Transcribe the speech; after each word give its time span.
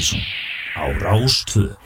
Partíson 0.00 0.22
á 0.80 0.84
Rástvö 0.96 1.76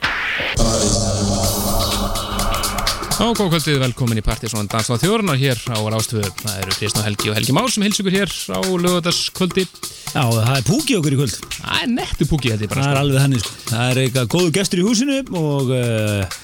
Á 3.19 3.27
góðkvöldið, 3.35 3.81
velkomin 3.83 4.21
í 4.21 4.23
Partíson 4.23 4.69
Dans 4.71 4.87
á 4.87 4.95
þjórunar 4.95 5.35
hér 5.35 5.59
á 5.67 5.75
Rástvö 5.91 6.23
Það 6.23 6.61
eru 6.61 6.77
Kristján 6.77 7.03
Helgi 7.09 7.33
og 7.33 7.35
Helgi 7.35 7.57
Már 7.59 7.67
sem 7.75 7.83
hilsa 7.83 8.05
ykkur 8.05 8.15
hér 8.15 8.31
á 8.55 8.59
lögadagskvöldi 8.63 9.67
Já, 10.15 10.23
það 10.31 10.53
er 10.55 10.65
púki 10.71 10.95
okkur 10.95 11.11
í 11.11 11.19
kvöld. 11.19 11.37
Það 11.59 11.81
er 11.81 11.91
nettu 11.91 12.31
púki 12.31 12.55
þetta 12.55 12.71
bara 12.71 12.85
Það 12.85 12.87
er 12.87 12.95
sko. 12.95 13.03
alveg 13.03 13.23
þannig 13.25 13.43
sko. 13.43 13.55
Það 13.67 13.91
er 13.91 14.03
eitthvað 14.05 14.33
góðu 14.37 14.55
gestur 14.55 14.79
í 14.79 14.85
húsinu 14.87 15.17
og 15.35 15.73
uh, 15.75 16.43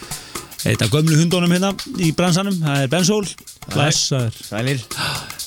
eitt 0.67 0.83
af 0.83 0.91
gömlu 0.91 1.21
hundunum 1.23 1.55
hérna 1.55 1.71
í 1.95 2.11
bransanum. 2.11 2.59
Það 2.65 2.83
er 2.83 2.91
Bensól. 2.91 3.23
Blessaður. 3.71 4.41
Sælir 4.43 4.83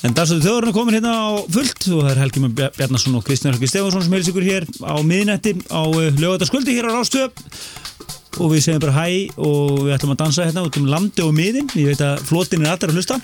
En 0.05 0.13
dagstöðu 0.13 0.43
þjóðurinn 0.43 0.69
er 0.69 0.75
komin 0.75 0.95
hérna 0.99 1.13
á 1.17 1.25
fullt. 1.49 1.87
Og 1.89 2.03
það 2.03 2.11
er 2.11 2.19
Helgi 2.21 2.41
Már 2.43 2.51
Bjarnason 2.75 3.17
og 3.17 3.23
Kristján 3.25 3.55
Helgi 3.55 3.69
Stefansson 3.71 4.03
sem 4.05 4.13
heils 4.13 4.29
ykkur 4.29 4.45
hér 4.45 4.67
á 4.85 4.95
miðnetti 5.01 5.55
á 5.73 5.81
uh, 5.81 5.97
lögadagskvöldi 6.21 6.75
hér 6.77 6.91
á 6.93 6.95
Rástvö 6.99 7.25
og 8.35 8.51
við 8.51 8.65
segjum 8.65 8.83
bara 8.83 8.93
hæ 8.99 9.07
og 9.39 9.85
við 9.87 9.93
ætlum 9.95 10.11
að 10.13 10.19
dansa 10.19 10.45
hérna 10.45 10.65
út 10.67 10.77
um 10.77 10.89
landi 10.91 11.23
og 11.25 11.33
miðin. 11.33 11.71
Ég 11.79 11.93
veit 11.93 12.03
að 12.05 12.21
flotin 12.27 12.65
er 12.67 12.75
allir 12.75 12.93
að 12.93 12.99
hlusta. 12.99 13.17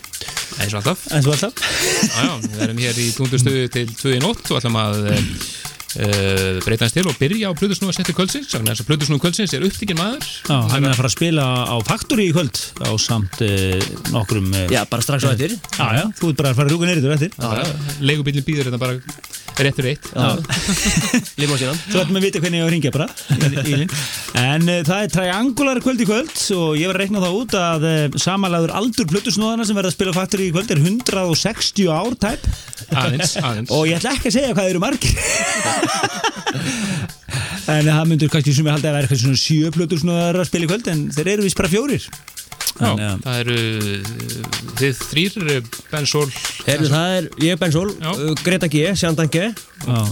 Eins 0.58 0.74
og 0.74 0.80
alltaf. 0.80 1.04
Eins 1.12 1.28
og 1.28 1.36
alltaf. 1.36 1.62
Já, 2.08 2.24
já, 2.26 2.34
við 2.48 2.64
erum 2.66 2.82
hér 2.88 3.02
í 3.04 3.10
túndustuðu 3.18 3.68
til 3.76 3.88
2 4.02 4.16
í 4.16 4.22
nótt. 4.24 4.46
Og 4.50 4.62
ætlum 4.62 4.80
að 4.82 5.04
uh, 6.00 6.60
breyta 6.66 6.86
hans 6.88 6.96
til 6.96 7.06
og 7.10 7.18
byrja 7.20 7.52
á 7.52 7.58
Plutusnúa 7.58 7.96
setti 7.96 8.16
kvöldsins 8.18 8.52
þannig 8.54 8.74
að 8.80 8.88
Plutusnúa 8.90 9.22
kvöldsins 9.24 9.56
er 9.58 9.66
upptíkin 9.68 10.00
maður. 10.00 10.24
Já, 10.48 10.58
hann 10.72 10.86
er 10.88 10.94
að 10.94 11.00
fara 11.02 11.12
að 11.12 11.16
spila 11.18 11.48
á 11.68 11.76
Factory 11.88 12.30
í 12.30 12.36
kvöld 12.36 12.62
á 12.86 12.90
samt 13.02 13.42
uh, 13.44 13.92
nokkrum 14.16 14.50
uh, 14.56 14.66
Já, 14.72 14.84
bara 14.92 15.06
strax 15.06 15.28
á 15.28 15.34
eftir. 15.36 15.58
Já, 15.78 15.88
já, 16.00 16.06
þú 16.22 16.32
ert 16.34 16.42
bara 16.44 16.54
að 16.56 16.62
fara 16.62 16.72
að 16.72 16.76
rúka 16.78 16.90
neyrir 16.92 17.16
eftir. 17.18 17.38
Legubílinn 18.06 18.48
býður 18.48 18.72
þetta 18.72 18.82
bara 18.82 19.00
réttur 19.62 19.86
eitt. 19.92 20.08
Limá 21.38 21.58
síðan 21.60 21.78
Þú 21.92 22.00
ætlum 22.02 22.18
að 22.18 22.24
vita 22.26 22.40
hvernig 22.42 22.62
ég 22.62 22.64
á 22.64 22.68
að 22.68 22.72
ringja 22.74 22.92
bara 22.96 23.08
í- 23.36 23.66
í 23.68 23.76
linn. 23.82 23.92
En 24.42 24.64
uh, 24.72 24.78
það 24.88 25.04
er 25.06 25.12
triangular 25.14 25.82
kvöld 25.84 26.02
í 26.02 26.08
kvöld 26.08 26.32
og 26.56 26.80
ég 26.80 26.88
var 26.90 26.98
að 26.98 27.04
reikna 27.04 27.22
það 27.22 27.36
út 27.42 27.58
að 27.60 27.86
uh, 27.90 28.18
samanlæður 28.24 28.74
aldur 28.80 29.10
plötusnóðana 29.12 29.68
sem 29.68 29.78
verða 29.78 29.92
að 29.92 29.98
spila 29.98 30.16
á 30.16 30.20
Factory 30.22 30.48
í 30.48 30.54
kvöld 30.56 30.72
er 30.74 30.82
160 30.82 31.92
ár 31.92 32.16
tæp. 32.24 32.48
Aðeins, 32.96 33.36
aðeins. 33.44 33.70
Og 33.76 33.86
ég 33.92 34.00
ætla 34.00 34.16
ekki 34.18 34.32
að 34.32 34.38
segja 34.40 34.56
hvað 34.56 34.66
þeir 34.66 34.74
eru 34.74 34.84
margir 34.88 35.14
En 37.72 37.86
það 37.88 38.08
myndur 38.10 38.32
kannski 38.34 38.54
sem 38.56 38.68
ég 38.68 38.74
haldi 38.76 38.90
að 38.90 38.96
vera 38.98 39.06
eitthvað 39.08 39.22
svona 39.24 39.40
sjö 39.40 39.72
plötusnóðar 39.76 40.42
að 40.42 40.48
spila 40.50 40.66
í 40.68 40.70
kvöld 40.72 40.88
en 40.92 41.04
þeir 41.16 41.30
eru 41.36 41.46
vist 41.46 41.60
bara 41.60 41.70
fjórir. 41.72 42.08
Já, 42.82 42.88
að- 42.96 43.20
það 43.22 43.40
eru 43.42 43.56
þið 44.80 45.00
þrýr, 45.12 45.34
Ben 45.92 46.06
Sol 46.10 46.24
Herru, 46.66 46.88
það 46.90 47.16
er 47.18 47.28
ég, 47.44 47.60
Bensól, 47.62 47.92
Já. 48.00 48.10
uh, 48.16 48.32
Greta 48.42 48.68
G, 48.72 48.82
Sjandan 48.98 49.30
G 49.30 49.44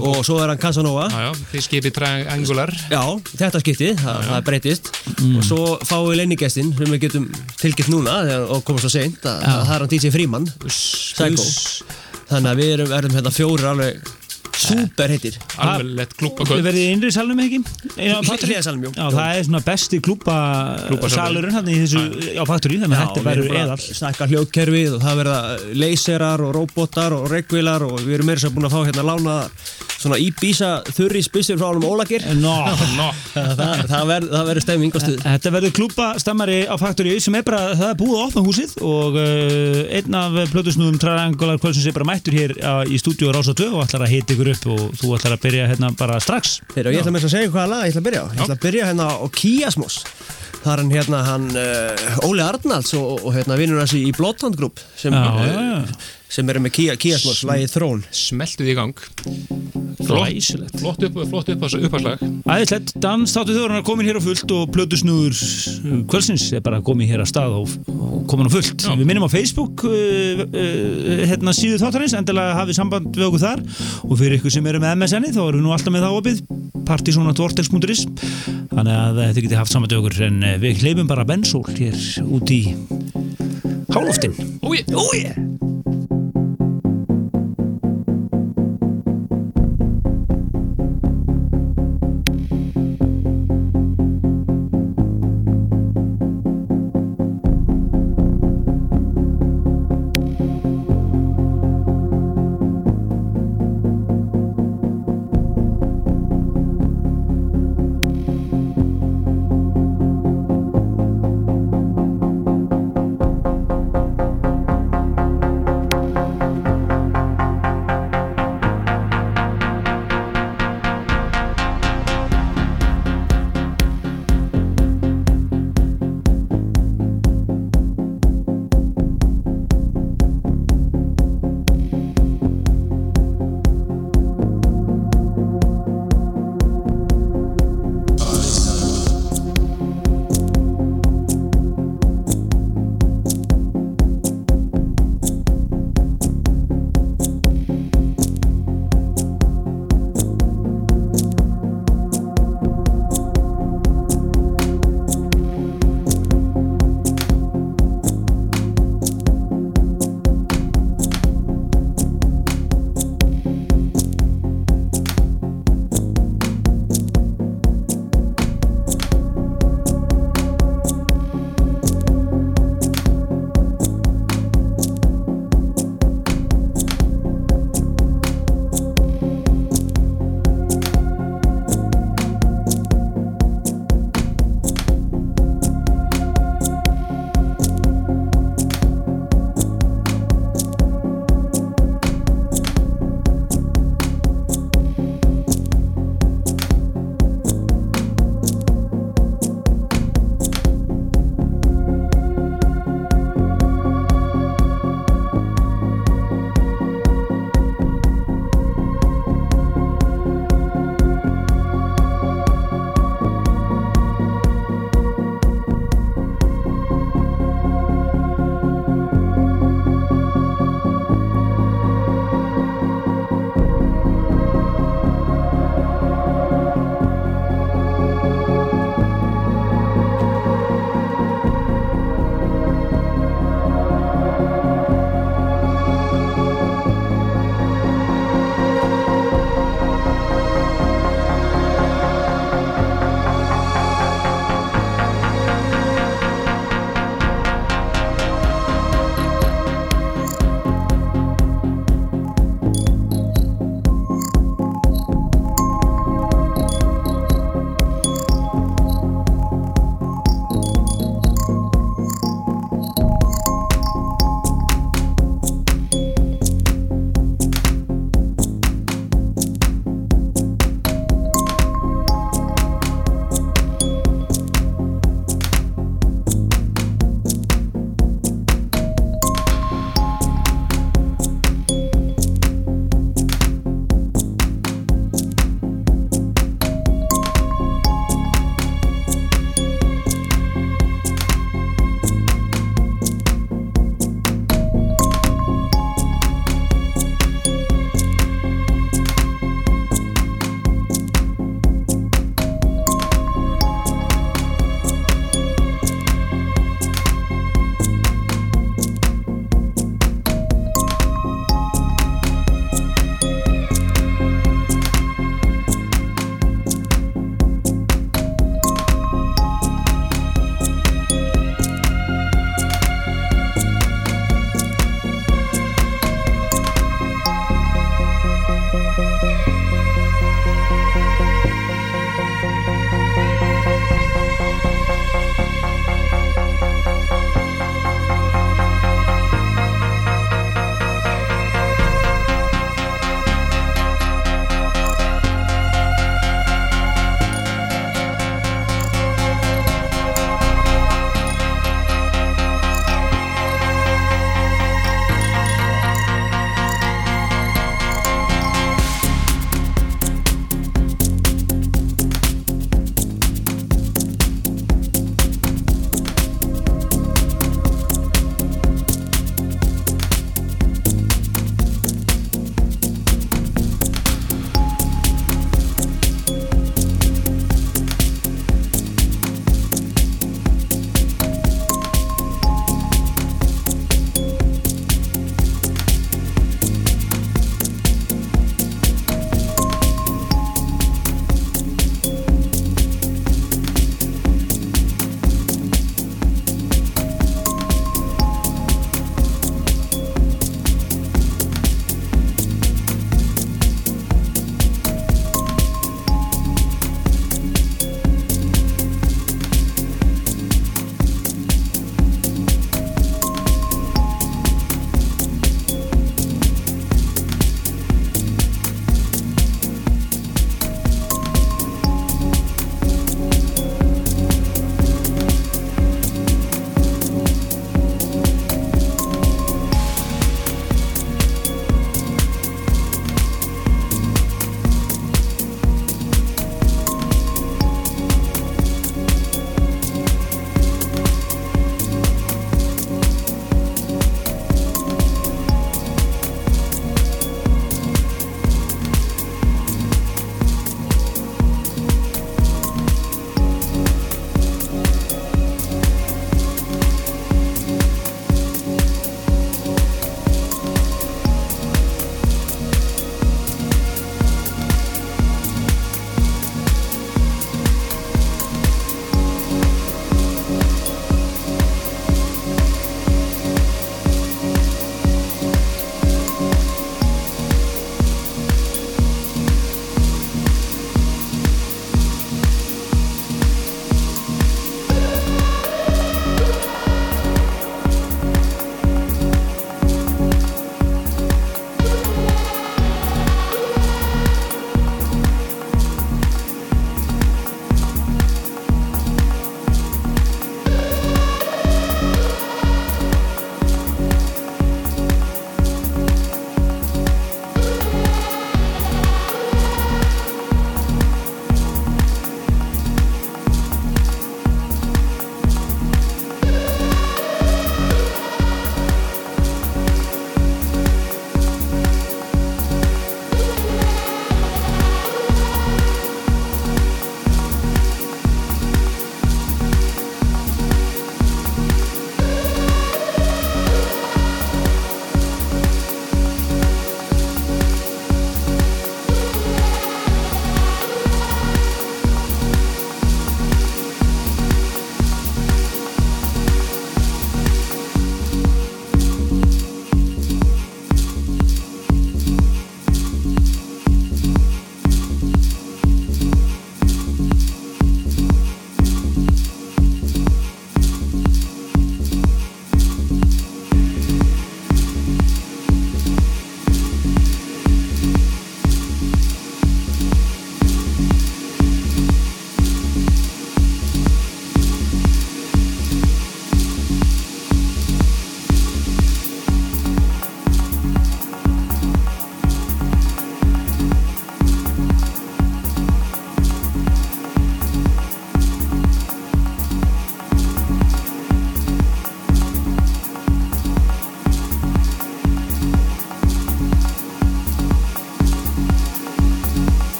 og 0.00 0.24
svo 0.26 0.38
er 0.42 0.48
hann 0.50 0.58
Casanova. 0.62 1.04
Já, 1.12 1.20
já, 1.28 1.32
þið 1.52 1.64
skipið 1.68 1.94
triangular. 1.98 2.72
Já, 2.90 3.02
þetta 3.36 3.60
skiptið, 3.62 3.94
það, 4.02 4.20
það 4.30 4.44
breytist. 4.48 4.90
Og 5.36 5.44
svo 5.46 5.60
fáum 5.86 6.08
við 6.10 6.20
leiningestinn 6.22 6.72
sem 6.76 6.90
við 6.96 7.04
getum 7.06 7.28
tilgitt 7.60 7.92
núna 7.92 8.16
og 8.48 8.64
komum 8.66 8.82
svo 8.82 8.90
seint 8.90 9.20
að, 9.22 9.42
að 9.46 9.62
það 9.68 9.74
er 9.76 9.86
hann 9.86 9.94
DJ 9.94 10.14
Fríman 10.16 10.50
Psycho. 10.66 11.48
Þannig 12.26 12.50
að 12.50 12.62
við 12.64 12.72
erum, 12.78 12.96
erum 12.98 13.14
hérna 13.20 13.30
fjórir 13.36 13.68
alveg 13.70 14.14
super 14.56 15.12
heitir. 15.12 15.36
Alveg 15.62 16.12
klúpa 16.16 16.44
Þið 16.44 16.50
kvöld 16.52 16.66
verðið 16.66 16.82
í 16.82 16.92
innri 16.94 17.10
salnum 17.14 17.40
ekki? 17.44 17.60
Hliðarsalnum, 17.96 18.86
jú. 18.86 18.92
Já, 18.96 19.06
það 19.14 19.36
er 19.36 19.46
svona 19.48 19.62
besti 19.66 20.00
klúpa 20.04 20.36
salurinn 21.12 21.54
hann 21.56 21.68
í 21.70 21.76
þessu 21.82 22.02
á 22.40 22.44
Factory 22.48 22.80
þannig 22.82 22.96
að 22.96 23.02
þetta 23.06 23.24
verður 23.26 23.56
eðal 23.56 23.74
að 23.76 23.84
stækka 23.86 24.28
hljóðkerfið 24.30 24.96
og 24.96 25.04
það 25.04 25.20
verða 25.22 25.40
leyserar 25.82 26.44
og 26.46 26.54
róbotar 26.56 27.16
og 27.16 27.28
regnvilar 27.32 27.86
og 27.86 28.00
við 28.02 28.14
erum 28.18 28.30
meira 28.30 28.42
svo 28.42 28.52
búin 28.54 28.68
að 28.68 28.76
fá 28.76 28.80
hérna 28.86 29.06
lána 29.06 29.36
svona 29.96 30.18
Ibiza 30.20 30.70
þurri 30.92 31.22
spissur 31.24 31.58
frá 31.60 31.70
honum 31.70 31.86
Ólagir 31.88 32.24
Nó, 32.36 32.56
Nó, 32.96 33.08
það, 33.32 33.84
það 33.88 34.04
verður 34.10 34.32
það 34.36 34.48
verður 34.50 34.64
stemming 34.66 34.92
á 34.92 34.98
stuð 35.00 35.22
Þetta 35.26 35.52
verður 35.56 35.74
klúpa 35.76 36.08
stammari 36.20 36.58
á 36.68 36.74
Factory 36.80 37.16
sem 37.22 37.34
er 37.38 37.46
bara, 37.46 37.62
það 37.76 37.88
er 37.92 37.98
búið 38.00 38.16
að 38.16 38.26
opna 38.26 38.44
húsið 38.46 38.74
og 38.84 39.16
uh, 39.20 39.80
einn 39.96 40.18
af 40.20 40.36
plötusnúðum 40.52 41.00
Triangular 44.46 44.66
Kvölsins 44.66 44.70
bara 44.70 44.86
mættur 44.86 44.86
hér 44.86 44.86
í 44.86 44.86
stúdíu 44.86 44.86
Rása 44.86 44.86
2 44.86 44.86
og 44.86 44.86
ætlar 44.86 44.86
að 44.86 44.86
hita 44.86 44.86
ykkur 44.86 44.86
upp 44.86 44.86
og 44.86 44.96
þú 44.96 45.14
ætlar 45.16 45.36
að 45.36 45.44
byrja 45.46 45.68
hérna 45.70 45.92
bara 45.96 46.20
strax. 46.20 46.60
Þeir, 46.74 46.86
ég 46.86 47.00
ætla 47.00 47.12
með 47.12 47.20
þess 47.20 47.26
að 47.26 47.36
segja 47.36 47.50
hvaða 47.50 47.70
lag 47.72 47.84
ég 47.84 47.92
ætla 47.92 48.00
að 48.00 48.08
byrja 48.08 48.22
á. 48.22 48.26
Ég 48.26 48.42
ætla 48.42 48.56
að 48.56 48.64
byrja 48.66 48.86
hérna 48.86 49.06
á 49.06 49.26
Kiasmos. 49.36 49.96
Það 50.56 50.72
er 50.72 50.82
hann 50.82 50.90
hérna 50.90 51.18
hann 51.26 51.50
uh, 51.54 52.26
Óli 52.26 52.42
Arnalds 52.42 52.94
og, 52.98 53.20
og 53.22 53.34
hérna 53.36 53.58
vinnur 53.58 53.78
hans 53.78 53.94
í 53.94 54.10
Group 54.56 54.80
sem, 54.96 55.12
Já, 55.12 55.32
já, 55.46 55.62
já. 55.62 56.15
Sem 56.32 56.48
eru 56.50 56.62
með 56.64 56.74
Kia, 56.76 56.96
Kiasmos, 57.00 57.44
lagið 57.46 57.72
Throne 57.74 58.14
smeltuð 58.14 58.70
í 58.72 58.74
gang. 58.76 59.02
Glæsilegt. 60.06 60.76
Flott 60.80 61.02
upp, 61.06 61.16
flott 61.30 61.48
upp, 61.50 61.62
upphagslag 61.66 62.20
Æðislegt, 62.46 62.92
dans 63.02 63.32
þáttu 63.32 63.54
þjóðurinn 63.56 63.80
er 63.80 63.86
komin 63.86 64.06
hér 64.06 64.18
á 64.20 64.22
fullt 64.22 64.52
og 64.54 64.68
plötusnúður 64.74 65.40
Kvölsins 66.10 66.44
er 66.54 66.62
bara 66.62 66.82
komin 66.84 67.08
hér 67.10 67.24
á 67.24 67.26
stað 67.26 67.56
og, 67.62 67.72
og 67.90 68.26
komin 68.30 68.46
á 68.46 68.52
fullt. 68.52 68.86
Já. 68.86 68.92
Við 68.94 69.08
minnum 69.08 69.26
á 69.26 69.30
Facebook 69.32 69.86
uh, 69.88 70.44
uh, 70.46 71.24
hérna 71.26 71.54
síðu 71.56 71.80
þáttarins, 71.82 72.14
endilega 72.18 72.58
hafið 72.60 72.78
samband 72.78 73.10
við 73.16 73.28
okkur 73.30 73.44
þar. 73.46 73.64
Og 74.06 74.14
fyrir 74.20 74.38
ykkur 74.38 74.54
sem 74.54 74.70
eru 74.70 74.82
með 74.82 75.00
MSN-i 75.00 75.34
þá 75.34 75.42
erum 75.48 75.60
við 75.62 75.66
nú 75.66 75.74
alltaf 75.74 75.96
með 75.96 76.06
það 76.06 76.20
opið. 76.20 76.42
Partysonatvortex.is 76.86 78.06
þannig 78.76 78.94
að 78.94 79.20
uh, 79.20 79.30
þið 79.32 79.46
getið 79.46 79.60
haft 79.60 79.74
samband 79.74 79.94
við 79.94 80.02
okkur 80.02 80.26
en 80.28 80.42
uh, 80.44 80.56
við 80.62 80.84
hleypum 80.84 81.10
bara 81.10 81.26
bensól 81.28 81.64
hér 81.74 81.96
út 82.26 82.54
í 82.54 82.62
hálóftin 83.94 84.36
Úi, 84.62 84.84
úi 84.92 85.65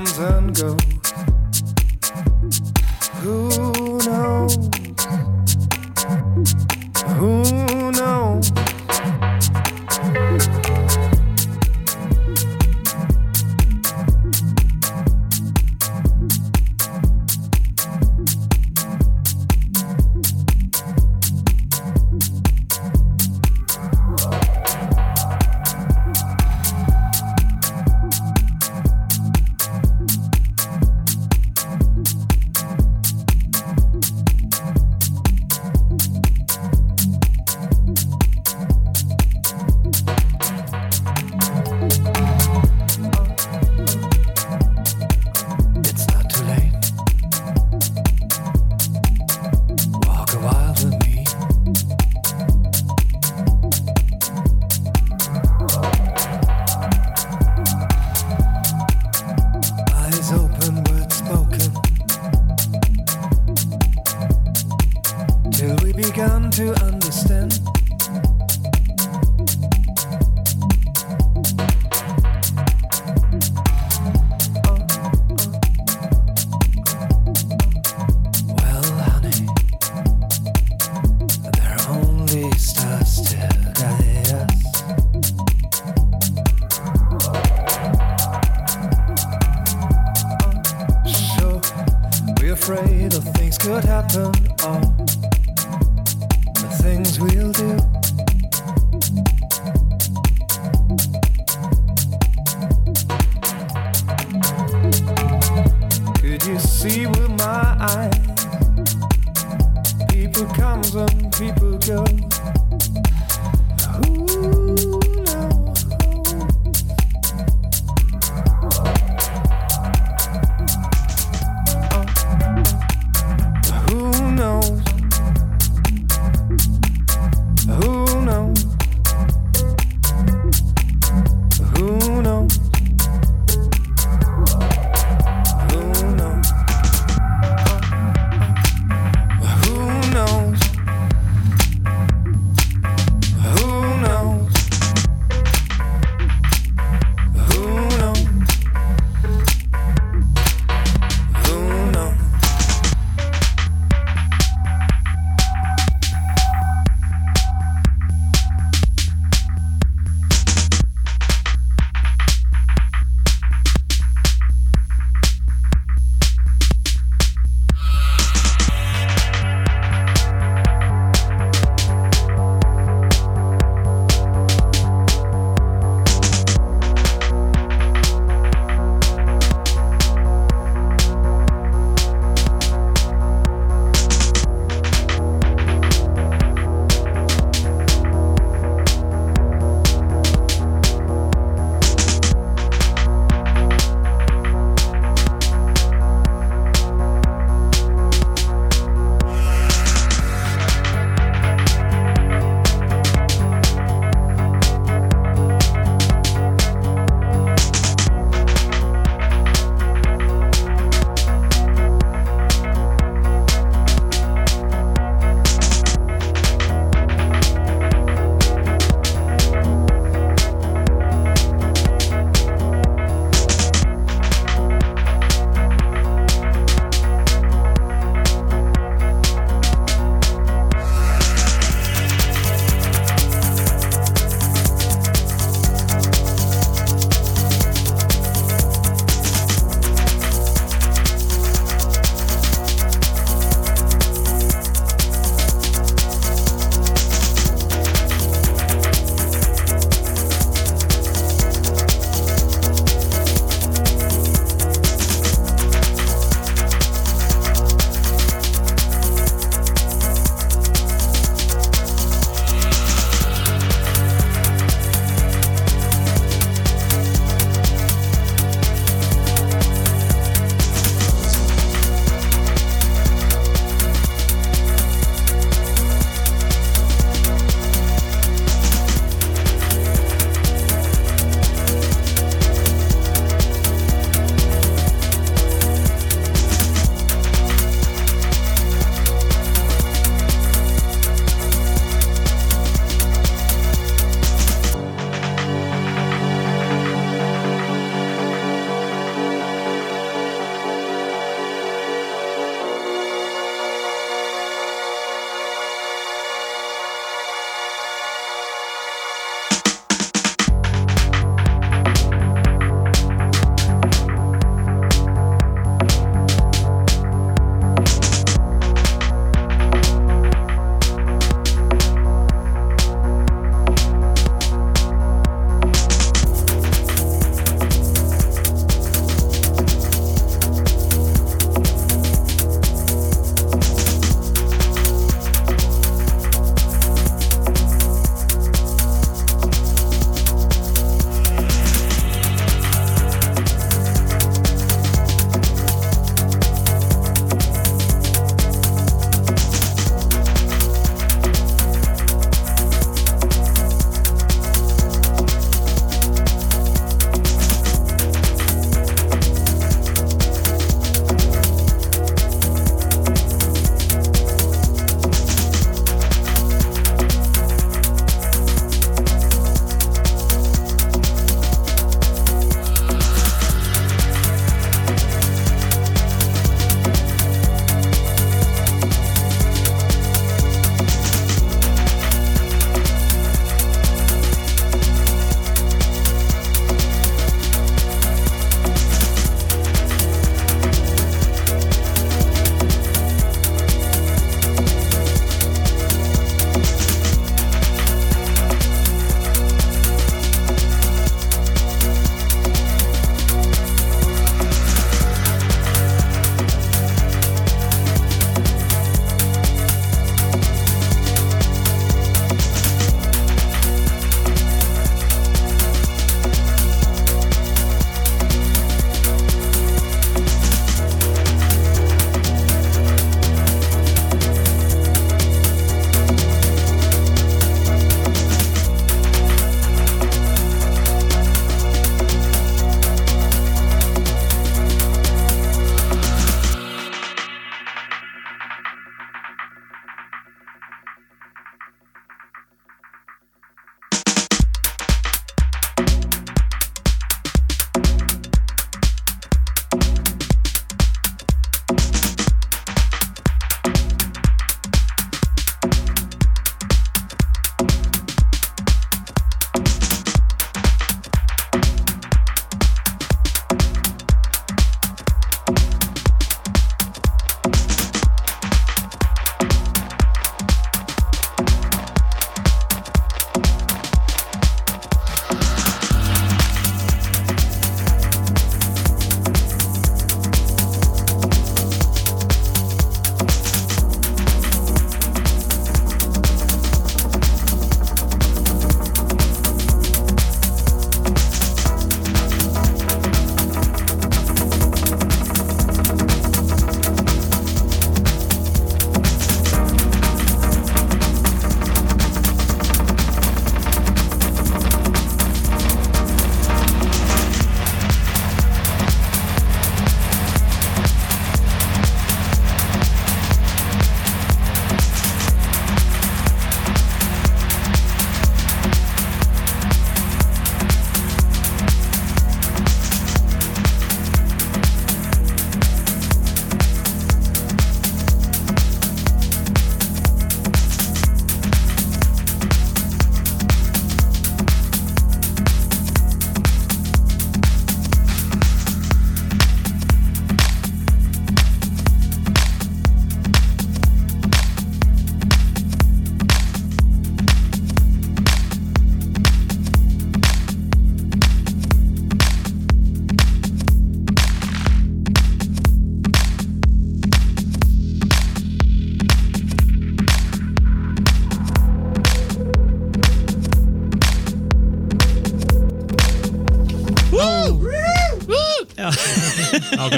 comes 0.00 0.18
and 0.18 0.56
goes. 0.56 1.12
Who 3.22 3.59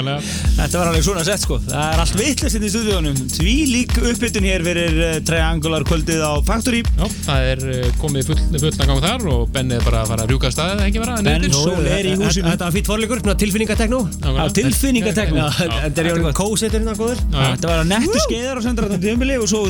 Þetta 0.03 0.81
var 0.81 0.91
alveg 0.91 1.05
svona 1.05 1.23
sett 1.27 1.43
sko. 1.43 1.59
Það 1.65 1.89
er 1.93 2.03
allt 2.03 2.17
vittlust 2.19 2.59
inn 2.59 2.67
í 2.67 2.71
stúdíónum. 2.73 3.21
Því 3.33 3.55
lík 3.71 3.95
uppbytun 4.01 4.47
hér 4.47 4.65
fyrir 4.65 4.99
uh, 4.99 5.13
Triangular 5.27 5.85
kvöldið 5.87 6.23
á 6.23 6.31
Factory. 6.47 6.83
Já, 6.83 7.05
það 7.27 7.49
er 7.53 7.63
uh, 7.69 7.87
komið 8.01 8.31
full, 8.31 8.39
fullna 8.65 8.89
gang 8.89 9.03
þar 9.07 9.27
og 9.33 9.45
Benni 9.53 9.77
er 9.79 9.85
bara 9.87 10.03
að 10.03 10.13
fara 10.13 10.27
að 10.27 10.33
rjúka 10.33 10.53
staðið, 10.53 10.81
það 10.81 10.89
ekki 10.91 11.03
vera? 11.03 11.17
Ben? 11.27 11.47
Sól 11.53 11.87
er 11.87 12.09
í 12.09 12.15
húsinu. 12.19 12.49
Þetta 12.51 12.67
var 12.67 12.75
fýtt 12.77 12.91
forleikur, 12.91 13.23
tilfinningateknó. 13.43 14.01
Á 14.03 14.33
Nákvæmlega. 14.33 14.53
tilfinningatekno 14.59 15.47
Þetta 15.53 16.03
er 16.03 16.09
í 16.11 16.33
kósetur 16.37 16.79
hérna 16.79 16.95
góður. 16.97 17.21
Þetta 17.33 17.69
var 17.69 17.81
að 17.83 17.89
nettu 17.91 18.21
skeiðar 18.25 18.59
og 18.59 18.65
sendra 18.65 18.89
þetta 18.89 19.03
tíðumili 19.03 19.37
og 19.39 19.49
svo 19.49 19.61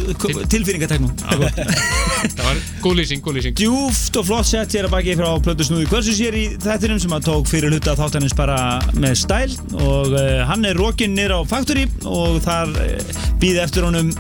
tilfinningatekno 0.52 1.12
Það 2.38 2.46
var 2.46 2.62
góð 2.84 2.98
lýsing, 3.00 3.24
góð 3.24 3.38
lýsing. 3.38 3.56
Djúft 3.60 4.20
og 4.20 4.28
flott 4.28 4.48
sett 4.48 4.76
hér 4.78 4.88
að 4.88 4.96
baki 4.96 5.16
frá 5.20 5.30
Plötu 5.44 5.68
Snúði 5.68 5.88
Kvölsus 5.92 6.22
hér 6.24 6.38
í 6.40 6.44
þættinum 6.64 7.02
sem 7.04 7.16
að 7.16 7.28
tók 7.28 7.50
fyrir 7.52 7.74
hluta 7.74 7.96
þáttanins 8.00 8.36
bara 8.38 8.58
með 8.96 9.18
stæl 9.24 9.50
og 9.84 10.14
uh, 10.16 10.44
hann 10.50 10.66
er 10.68 10.78
rokinn 10.80 11.16
nýr 11.18 11.34
á 11.36 11.40
Factory 11.48 11.86
og 12.08 12.40
þar 12.44 12.72
uh, 12.74 13.14
býði 13.42 13.62
eftir 13.64 13.88
honum 13.88 14.12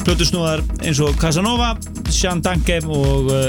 Plötu 0.00 0.26
Snúðar 0.28 0.62
eins 0.80 1.00
og 1.04 1.16
Casanova, 1.20 1.74
Sean 2.08 2.40
Danke 2.44 2.80
og 2.86 3.30
uh, 3.34 3.48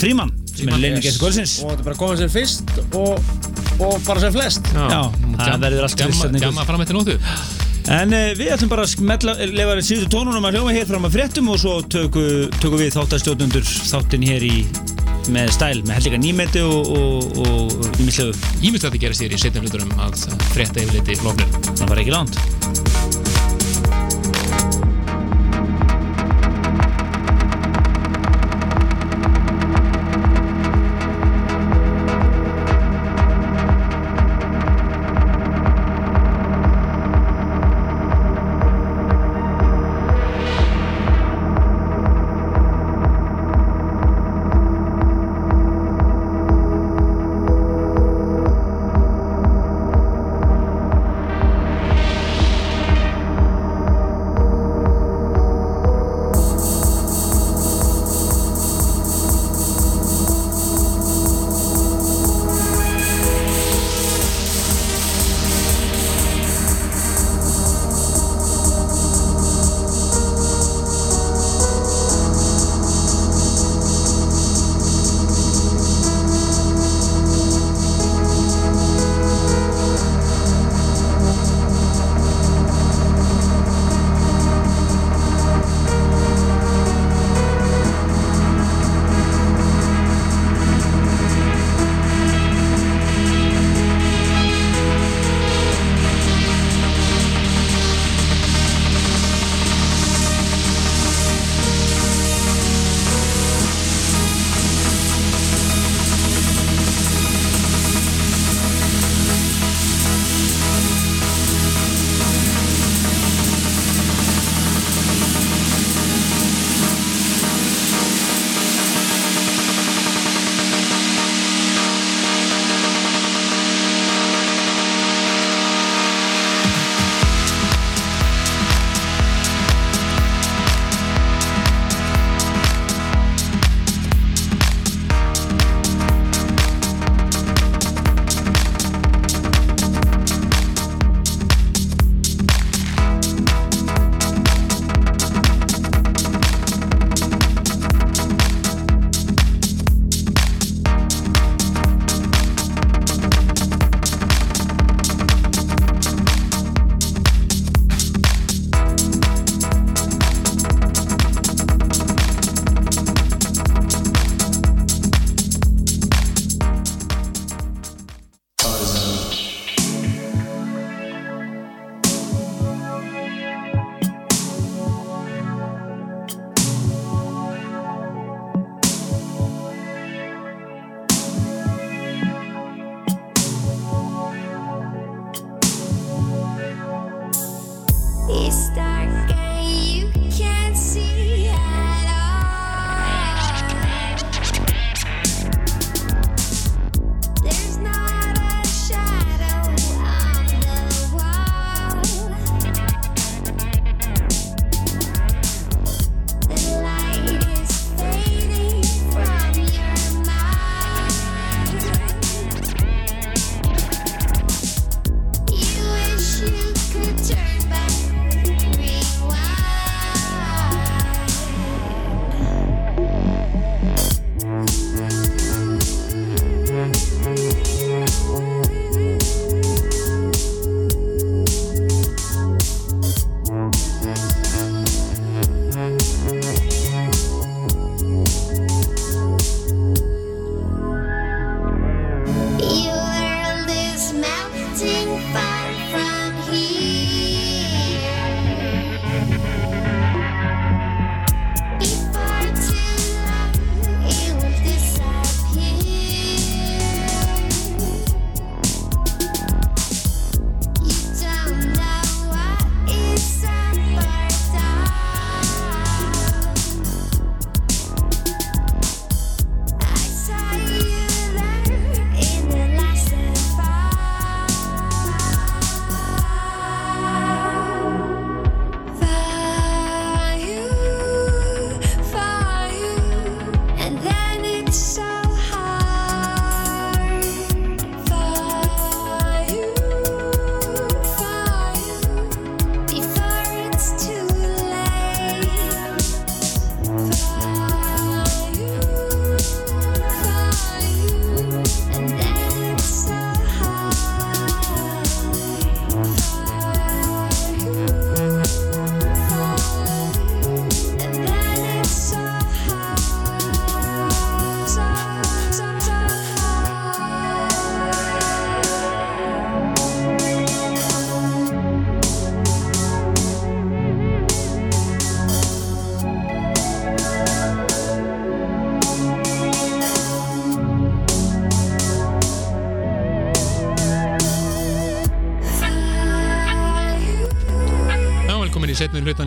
Fríman 0.00 0.34
sem 0.50 0.68
er 0.68 0.82
leini 0.82 1.00
gæst 1.04 1.22
kvölsins 1.22 1.56
Og 1.62 1.72
þetta 1.72 1.80
er 1.80 1.88
bara 1.88 1.96
að 1.96 2.02
koma 2.02 2.18
sér 2.20 2.32
fyrst 2.32 2.76
og, 2.98 3.32
og 3.78 3.96
fara 4.04 4.22
sér 4.24 4.34
flest. 4.34 4.70
Já, 4.74 5.02
það 5.40 5.66
verður 5.66 5.88
allt 5.88 6.04
fyrst 6.04 6.38
gjamma 6.42 6.68
fram 6.68 6.84
eftir 6.84 6.98
nóttu. 6.98 7.18
En 7.90 8.12
uh, 8.14 8.26
við 8.38 8.52
ætlum 8.54 8.70
bara 8.70 8.84
að 8.86 9.44
lefa 9.56 9.78
síðustu 9.80 10.10
tónunum 10.12 10.44
að 10.46 10.58
hljóma 10.58 10.74
hér 10.76 10.88
fram 10.90 11.08
að 11.08 11.16
fréttum 11.16 11.48
og 11.50 11.60
svo 11.62 11.80
tökum 11.86 12.50
töku 12.60 12.82
við 12.82 12.94
þáttastjóðnundur 12.98 13.66
þáttin 13.90 14.26
hér 14.28 14.46
í 14.46 14.56
með 15.34 15.52
stæl, 15.54 15.82
með 15.86 15.96
held 15.96 16.08
líka 16.08 16.20
nýmeti 16.24 16.64
og, 16.64 16.90
og, 16.96 17.76
ímislegu. 18.02 18.34
Ímyndst 18.60 18.88
að 18.88 18.96
þið 18.96 19.04
gera 19.06 19.20
sér 19.20 19.36
í 19.36 19.40
setjum 19.40 19.66
hluturum 19.66 19.94
að 20.02 20.18
frétta 20.54 20.82
yfir 20.82 20.98
liti 20.98 21.20
flóknir 21.20 21.48
Það 21.70 21.86
var 21.88 22.02
ekki 22.04 22.16
langt. 22.16 22.40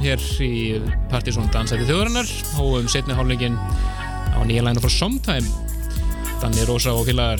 Hlutan 0.03 0.19
hér 0.19 0.23
í 0.43 0.81
Partizón 1.11 1.47
Dansæti 1.53 1.85
þjóðarinnar. 1.87 2.27
Og 2.59 2.81
um 2.81 2.87
setni 2.91 3.15
hálfleikin 3.15 3.55
á 4.35 4.39
nýja 4.43 4.63
læna 4.65 4.81
frá 4.83 4.91
Somtime 4.91 5.47
Danni 6.41 6.65
Rósa 6.67 6.91
og 6.91 7.07
félagar. 7.07 7.39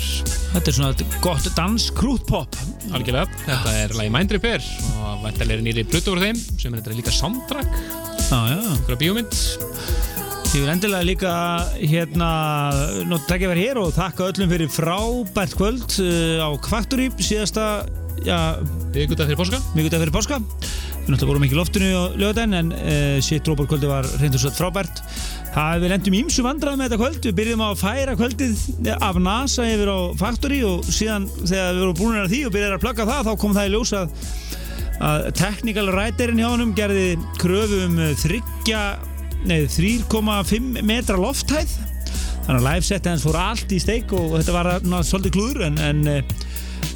Þetta 0.53 0.69
er 0.69 0.77
svona 0.77 1.07
gott 1.23 1.49
dans 1.57 1.89
krútpop 1.91 2.55
algjörlega. 2.93 3.27
Þetta 3.43 3.73
er 3.81 3.95
lagi 3.97 4.13
Mind 4.13 4.31
Repair 4.31 4.63
og 5.01 5.25
væntalega 5.25 5.59
er 5.59 5.65
nýri 5.65 5.83
blutu 5.89 6.13
úr 6.13 6.23
þeim 6.23 6.39
sem 6.39 6.71
er 6.71 6.79
þetta 6.79 6.95
líka 7.01 7.15
soundtrack. 7.15 7.75
Okkur 8.31 8.99
bíómynd. 9.01 9.35
Ég 10.53 10.61
vil 10.61 10.69
endilega 10.69 11.03
líka 11.03 11.33
hérna 11.81 12.29
nú 13.09 13.17
takk 13.27 13.43
ég 13.43 13.51
verið 13.51 13.67
hér 13.67 13.81
og 13.81 13.95
þakka 13.97 14.29
öllum 14.29 14.53
fyrir 14.53 14.71
frábært 14.71 15.57
kvöld 15.57 15.97
uh, 15.99 16.45
á 16.45 16.49
Kvakturí 16.61 17.09
síðasta, 17.17 17.87
já, 18.23 18.61
Vikudag 18.93 19.27
fyrir 19.27 19.41
páska. 19.41 19.59
mikudag 19.73 20.05
fyrir 20.05 20.13
páska 20.13 20.39
við 21.03 21.11
náttúrulega 21.11 21.29
vorum 21.33 21.45
ekki 21.47 21.57
loftinu 21.57 21.89
á 21.91 22.03
lögadaginn 22.15 22.57
en 22.59 22.71
uh, 22.77 23.17
sitt 23.23 23.47
róborkvöldi 23.49 23.89
var 23.89 24.07
reyndur 24.21 24.39
svo 24.39 24.51
frábært. 24.55 25.01
Það 25.53 25.83
við 25.83 25.93
lendum 25.93 26.17
ímsu 26.17 26.45
vandrað 26.45 26.77
með 26.79 26.87
þetta 26.87 26.99
kvöld. 27.01 27.21
Við 27.27 27.37
byrjum 27.39 27.63
á 27.63 27.67
að 27.67 27.81
færa 27.83 28.15
kvöldið 28.19 28.89
af 28.95 29.19
NASA 29.19 29.67
yfir 29.67 29.91
á 29.91 29.99
Factory 30.19 30.61
og 30.67 30.87
síðan 30.87 31.27
þegar 31.43 31.71
við 31.73 31.81
vorum 31.83 31.99
búin 31.99 32.19
að 32.21 32.33
því 32.33 32.41
og 32.47 32.55
byrjaði 32.55 32.77
að 32.77 32.85
plugga 32.85 33.09
það 33.11 33.27
þá 33.27 33.33
kom 33.43 33.57
það 33.57 33.67
í 33.67 33.73
ljós 33.73 33.95
að, 33.99 34.19
að 35.11 35.25
technical 35.43 35.87
writerinn 35.91 36.43
hjá 36.43 36.49
honum 36.49 36.75
gerði 36.77 37.09
kröfu 37.41 37.81
um 37.89 37.99
uh, 37.99 38.13
þryggja 38.23 38.83
nei, 39.49 39.59
3,5 39.67 40.83
metra 40.87 41.19
lofthæð. 41.19 41.75
Þannig 42.43 42.59
að 42.59 42.65
live 42.67 42.87
setið 42.87 43.11
hans 43.13 43.23
fór 43.23 43.39
allt 43.39 43.71
í 43.71 43.79
steik 43.79 44.11
og 44.15 44.33
þetta 44.35 44.55
var 44.55 44.69
ná, 44.83 44.97
svolítið 45.07 45.35
klúður 45.37 45.67
en, 45.69 45.77
en, 45.79 46.01
eh, 46.11 46.49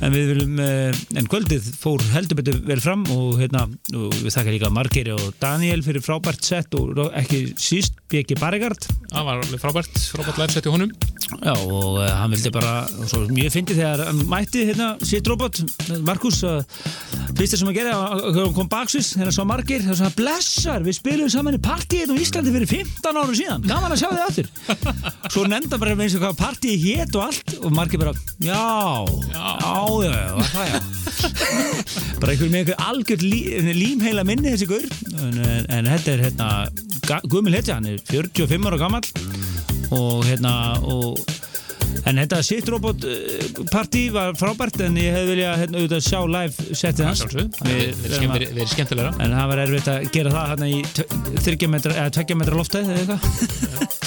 en 0.03 0.13
við 0.13 0.31
viljum 0.31 0.59
eh, 0.61 0.99
en 1.17 1.29
kvöldið 1.29 1.69
fór 1.79 2.03
heldur 2.13 2.39
betur 2.39 2.59
vel 2.67 2.79
fram 2.83 3.05
og, 3.13 3.37
hérna, 3.41 3.65
og 3.95 4.13
við 4.19 4.33
þakka 4.35 4.53
líka 4.53 4.73
Margeri 4.73 5.13
og 5.15 5.31
Daniel 5.41 5.83
fyrir 5.85 6.05
frábært 6.05 6.45
sett 6.45 6.77
og 6.77 6.99
ekki 7.17 7.43
síst 7.59 7.97
Bjeki 8.12 8.39
Barregard 8.39 8.88
Það 9.08 9.24
var 9.24 9.39
alveg 9.39 9.62
frábært, 9.62 9.99
frábært 10.12 10.39
live 10.41 10.51
set 10.51 10.66
í 10.68 10.72
honum. 10.72 10.89
Já, 11.39 11.53
og 11.53 11.97
uh, 11.97 12.08
hann 12.12 12.32
vildi 12.34 12.51
bara, 12.51 12.74
og 12.99 13.08
svo 13.08 13.22
mjög 13.32 13.53
fyndið 13.53 13.80
þegar 13.80 14.03
hann 14.10 14.20
mætti 14.32 14.66
hérna 14.68 14.88
sitt 15.08 15.28
robot, 15.32 15.62
Markus, 16.08 16.41
fyrsta 17.38 17.60
sem 17.60 17.72
að 17.72 17.80
gera, 17.80 17.95
hann 18.36 18.53
kom 18.55 18.68
þegar 18.68 19.30
hann 19.30 19.36
sá 19.36 19.41
margir, 19.47 19.84
það 19.86 19.99
svona 20.01 20.16
blessar, 20.18 20.84
við 20.84 20.97
spilum 20.99 21.32
saman 21.32 21.55
í 21.55 21.62
partíið 21.64 22.03
hérna 22.03 22.20
á 22.20 22.24
Íslandi 22.24 22.53
fyrir 22.55 22.72
15 22.74 23.22
árum 23.22 23.38
síðan, 23.39 23.66
gaman 23.68 23.95
að 23.95 24.03
sjá 24.03 24.10
þið 24.12 24.26
aftur. 24.26 24.51
Svo 25.34 25.45
nefnda 25.47 25.80
bara 25.80 25.95
eins 25.95 26.20
og 26.20 26.24
hvað 26.26 26.38
partíið 26.43 26.86
hétt 26.86 27.18
og 27.20 27.26
allt, 27.30 27.55
og 27.62 27.76
margir 27.76 28.03
bara, 28.03 28.16
já, 28.43 28.62
já, 29.32 29.47
já, 29.64 30.12
já, 30.12 30.51
það 30.51 30.74
já. 30.74 30.78
bara 32.20 32.36
einhver 32.36 32.51
með 32.51 32.60
einhver 32.62 32.86
algjörð 32.91 33.28
lí, 33.28 33.41
límheila 33.72 34.28
minni 34.28 34.53
þessi 34.53 34.70
gaur, 34.70 34.88
en, 35.16 35.41
en, 35.47 35.68
en 35.80 35.91
þetta 35.95 36.16
er 36.16 36.28
hérna, 36.28 36.51
Guðmil 37.08 37.55
Hetja, 37.55 37.78
hann 37.78 37.88
er 37.88 38.01
45 38.12 38.68
ára 38.68 38.80
gammal 38.82 39.03
og 39.95 40.26
hérna 40.28 40.53
og 40.84 41.20
en 42.08 42.20
þetta 42.20 42.39
Sitt 42.45 42.68
Robot 42.72 43.03
eh, 43.08 44.12
var 44.14 44.36
frábært 44.39 44.82
en 44.86 44.97
ég 44.99 45.16
hefði 45.16 45.34
viljað 45.34 45.62
hérna, 45.62 45.82
auðvitað 45.82 46.03
sjá 46.05 46.20
live 46.32 46.76
setið 46.78 47.08
hans. 47.08 47.24
Við- 47.28 48.03
erum 48.12 48.72
skemmtilegra. 48.74 49.14
en 49.24 49.36
það 49.38 49.51
var 49.51 49.64
erfitt 49.64 49.89
að 49.91 50.10
gera 50.16 50.34
það 50.36 50.51
hérna 50.51 50.70
í 50.72 50.82
30 51.43 51.72
metra, 51.74 51.95
eða 52.03 52.16
2 52.20 52.39
metra 52.41 52.60
loftæð 52.60 52.91
eða 52.95 52.99
eitthvað 53.01 54.03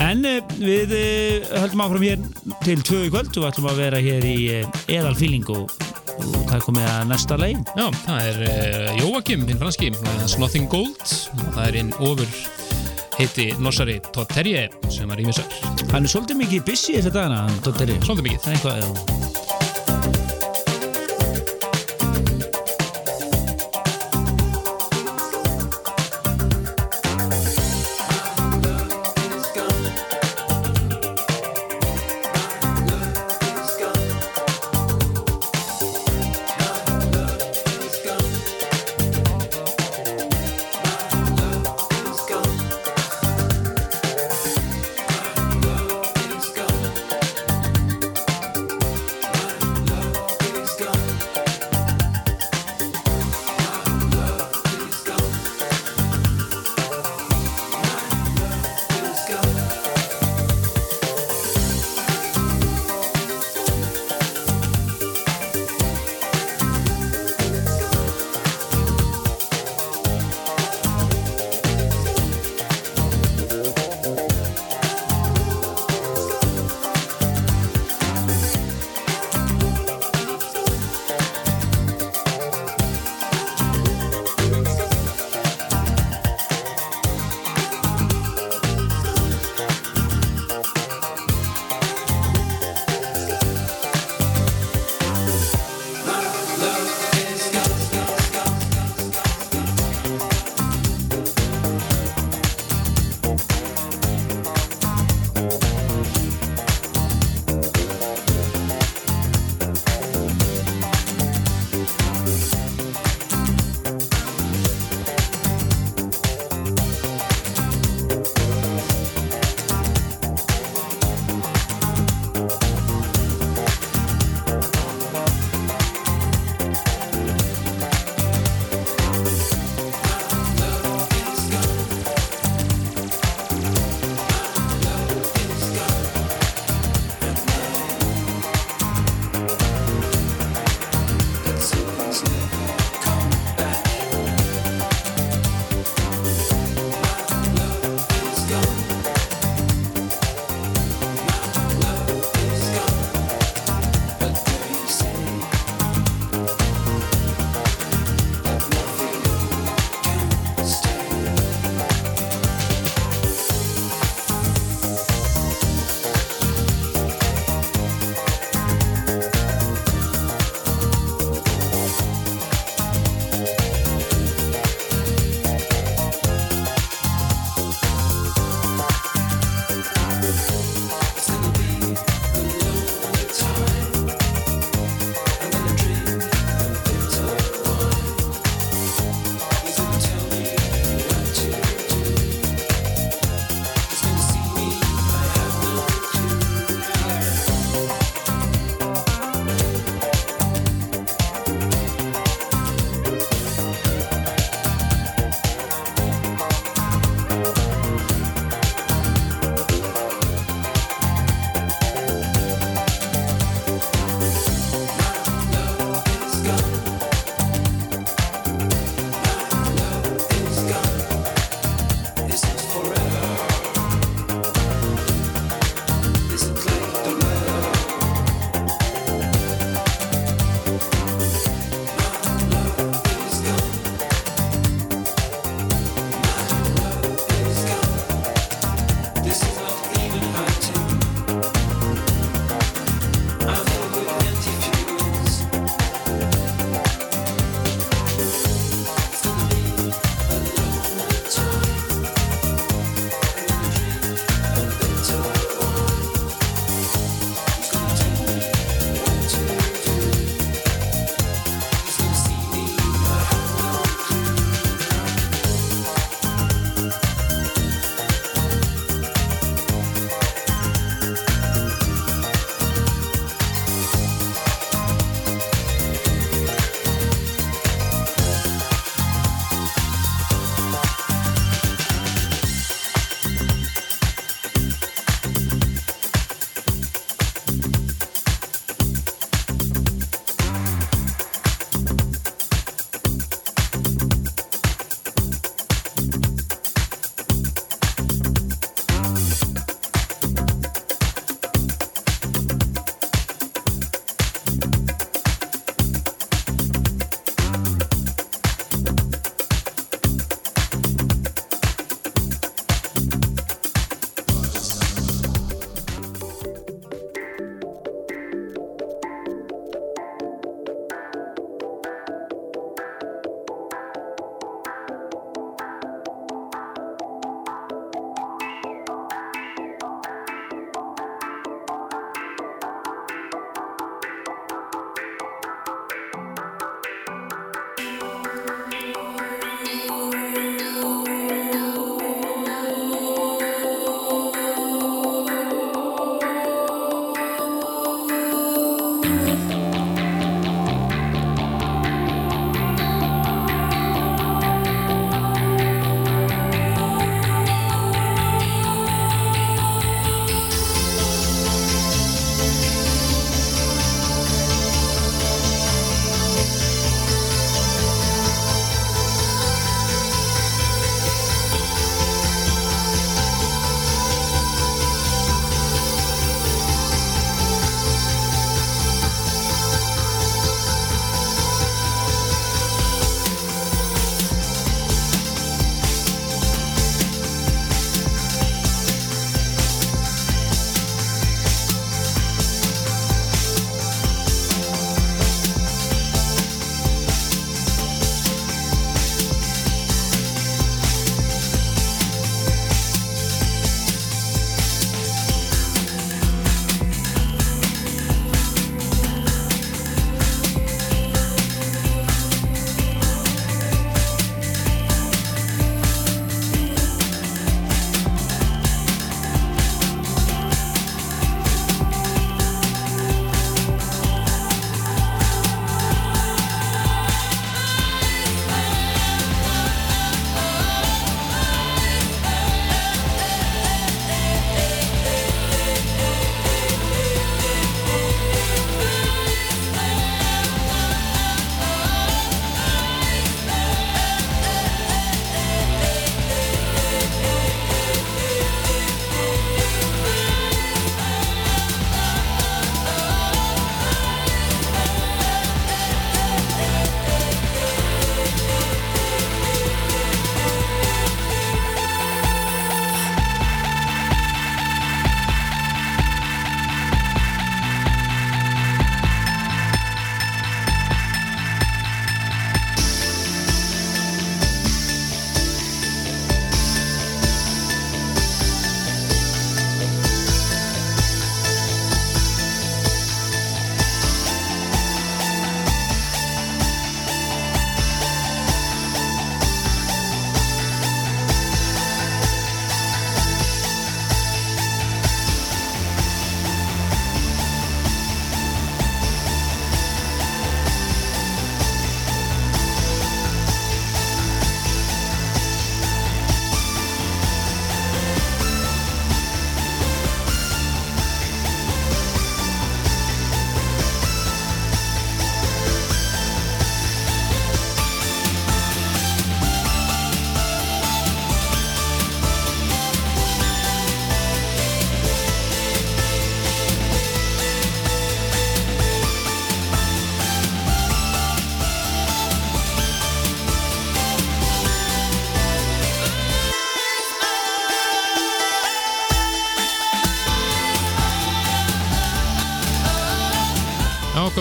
en 0.08 0.24
uh, 0.28 0.56
við 0.62 0.92
uh, 0.94 1.52
höldum 1.64 1.84
áfram 1.84 2.06
hér 2.08 2.26
til 2.64 2.78
2 2.86 3.04
í 3.08 3.12
kvöld 3.12 3.32
og 3.32 3.42
við 3.42 3.48
ætlum 3.52 3.70
að 3.72 3.82
vera 3.84 4.02
hér 4.08 4.28
í 4.28 4.38
eðalfíling 4.94 5.48
og, 5.54 5.72
og 6.18 6.36
það 6.48 6.56
er 6.58 6.64
komið 6.66 6.88
að 6.92 7.02
næsta 7.12 7.38
leið 7.40 7.74
Já, 7.78 7.86
það 8.04 8.30
er 8.30 8.40
uh, 8.48 9.02
Jóakim, 9.02 9.46
hinn 9.48 9.60
franski, 9.60 9.92
that's 10.08 10.38
nothing 10.40 10.70
gold 10.70 10.96
og 10.98 11.52
það 11.56 11.64
er 11.68 11.80
hinn 11.82 11.94
ofur 11.98 12.38
heiti 13.18 13.48
Nossari 13.58 13.98
Todd 14.14 14.30
Terje 14.30 14.68
sem 14.94 15.10
var 15.10 15.18
ímissar. 15.18 15.48
hann 15.92 16.06
er 16.06 16.12
svolítið 16.12 16.38
mikið 16.44 16.66
busy 16.68 16.98
þessa 16.98 17.14
dagana 17.14 17.40
hann 17.48 17.58
Dóttir 17.66 17.96
Svolítið 18.04 18.28
mikið. 18.28 18.44
Það 18.44 18.52
er 18.52 18.58
eitthvað, 18.58 19.27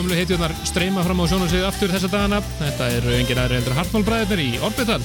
gömlu 0.07 0.21
heitjurnar 0.21 0.53
streyma 0.63 1.01
fram 1.03 1.19
á 1.19 1.25
sjónarsvið 1.27 1.63
aftur 1.67 1.91
þessa 1.91 2.07
dagana. 2.07 2.37
Þetta 2.61 2.85
eru 2.95 3.09
engin 3.17 3.39
aðri 3.41 3.57
heldur 3.57 3.73
Hartmálbræðir 3.75 4.39
í 4.39 4.45
Orbital 4.63 5.01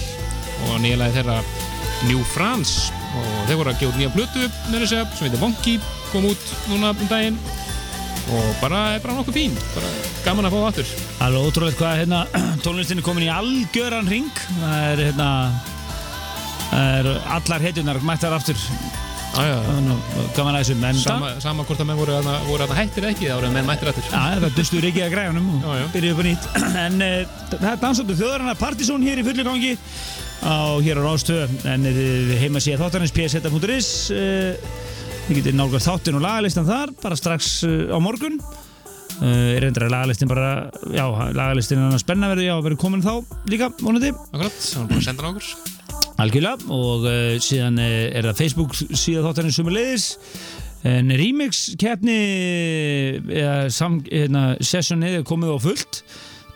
og 0.69 0.77
nýjalega 0.79 1.17
þeirra 1.17 1.39
New 2.07 2.21
France. 2.31 2.93
Og 3.19 3.49
þeir 3.49 3.59
voru 3.59 3.73
að 3.73 3.81
gefa 3.81 3.91
út 3.91 3.99
nýja 3.99 4.13
blötu 4.15 4.45
með 4.71 4.85
þess 4.85 4.95
að 5.01 5.17
sem 5.17 5.27
heitir 5.27 5.43
Wonky 5.43 5.75
kom 6.13 6.29
út 6.31 6.55
núna 6.71 6.93
um 6.95 7.11
daginn. 7.11 7.41
Og 8.31 8.55
bara 8.61 8.85
er 8.95 9.03
bara 9.03 9.19
nokkuð 9.19 9.41
fín. 9.41 9.59
Bara 9.75 9.91
gaman 10.29 10.47
að 10.47 10.55
fá 10.55 10.59
það 10.61 10.71
aftur. 10.71 10.95
Alveg 11.27 11.51
ótrúlega 11.51 11.81
hvað 11.83 12.01
hérna, 12.05 12.25
tónlistin 12.69 13.03
er 13.03 13.09
komin 13.09 13.27
í 13.27 13.35
algjöran 13.41 14.13
ring 14.13 14.31
það 14.53 14.89
er 14.93 15.07
hérna 15.09 15.31
það 16.71 16.99
er 17.01 17.15
allar 17.41 17.67
hetjunar 17.67 18.05
mættar 18.07 18.39
aftur 18.39 18.69
að 19.33 19.69
gaman 20.37 20.57
að 20.57 20.61
þessu 20.61 20.77
menn 20.81 20.99
sama, 21.01 21.31
sama 21.43 21.65
hvort 21.69 21.81
að 21.83 21.89
menn 21.89 22.01
voru, 22.01 22.17
voru 22.49 22.67
að 22.67 22.75
hættir 22.77 23.07
ekki 23.09 23.29
þá 23.31 23.37
eru 23.39 23.53
menn 23.55 23.69
mættir 23.69 23.91
aftur. 23.93 24.09
Já, 24.13 24.41
það 24.43 24.59
dustu 24.59 24.81
ekki 24.83 25.05
að 25.07 25.15
græðunum 25.15 25.49
og 25.61 25.95
byrjuðu 25.95 26.15
upp 26.17 26.23
á 26.23 26.25
nýtt. 26.29 26.49
En 26.83 27.05
uh, 27.05 27.37
það 27.53 27.69
er 27.73 27.81
dansáttu 27.83 28.17
þjóðarinnar 28.19 28.59
Partizón 28.61 29.07
hér 29.07 29.23
í 29.23 29.27
fullu 29.27 29.47
gangi 29.47 29.73
á, 30.45 30.55
hér 30.85 31.01
á 31.01 31.03
Rástöð 31.07 31.57
en 31.73 31.89
uh, 31.89 32.35
heima 32.43 32.63
síða 32.63 32.83
þáttarins 32.85 33.15
pseta.is 33.17 33.93
Þið 35.23 35.39
getið 35.39 35.55
nálgast 35.55 35.87
þáttin 35.87 36.19
og 36.19 36.25
lagalistan 36.25 36.67
þar 36.67 36.93
bara 36.99 37.17
strax 37.19 37.53
á 37.63 37.99
morgun. 38.03 38.41
Uh, 39.23 39.53
er 39.55 39.63
reyndar 39.63 39.87
að 39.87 39.95
lagalistin 39.95 40.31
bara 40.31 40.49
já, 40.91 41.05
lagalistin 41.37 41.79
er 41.79 41.91
annars 41.91 42.03
spennaverði 42.03 42.49
já, 42.49 42.57
verður 42.65 42.81
komin 42.83 43.05
þá 43.05 43.15
líka, 43.53 43.71
vonandi. 43.81 44.11
Akkurat, 44.33 44.59
það 44.59 44.83
var 44.83 44.91
bara 44.91 45.05
að 45.05 45.07
senda 45.09 45.29
hann 45.29 45.39
okkur 45.39 45.72
Algjörlega 46.21 46.69
og 46.73 47.07
uh, 47.07 47.39
síðan 47.41 47.81
uh, 47.81 47.87
er 48.13 48.27
það 48.29 48.41
Facebook 48.43 48.75
síðan 48.77 49.25
þáttarinn 49.29 49.55
sumulegis 49.55 50.11
en 50.89 51.13
remix 51.15 51.63
keppni 51.79 52.17
eða 53.23 53.69
hérna, 53.71 54.43
sessionið 54.59 55.21
er 55.21 55.27
komið 55.27 55.55
á 55.55 55.59
fullt. 55.63 56.01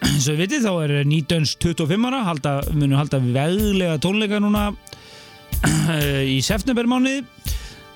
Svo 0.22 0.34
við 0.34 0.42
vitið 0.42 0.66
þá 0.66 0.72
er 0.82 0.94
Nýdöns 1.08 1.54
25 1.62 2.08
ára 2.10 2.24
halda, 2.26 2.56
munu 2.74 2.98
halda 2.98 3.20
veglega 3.22 4.00
tónleika 4.02 4.42
núna 4.42 4.72
í 6.34 6.40
septembermániði 6.44 7.22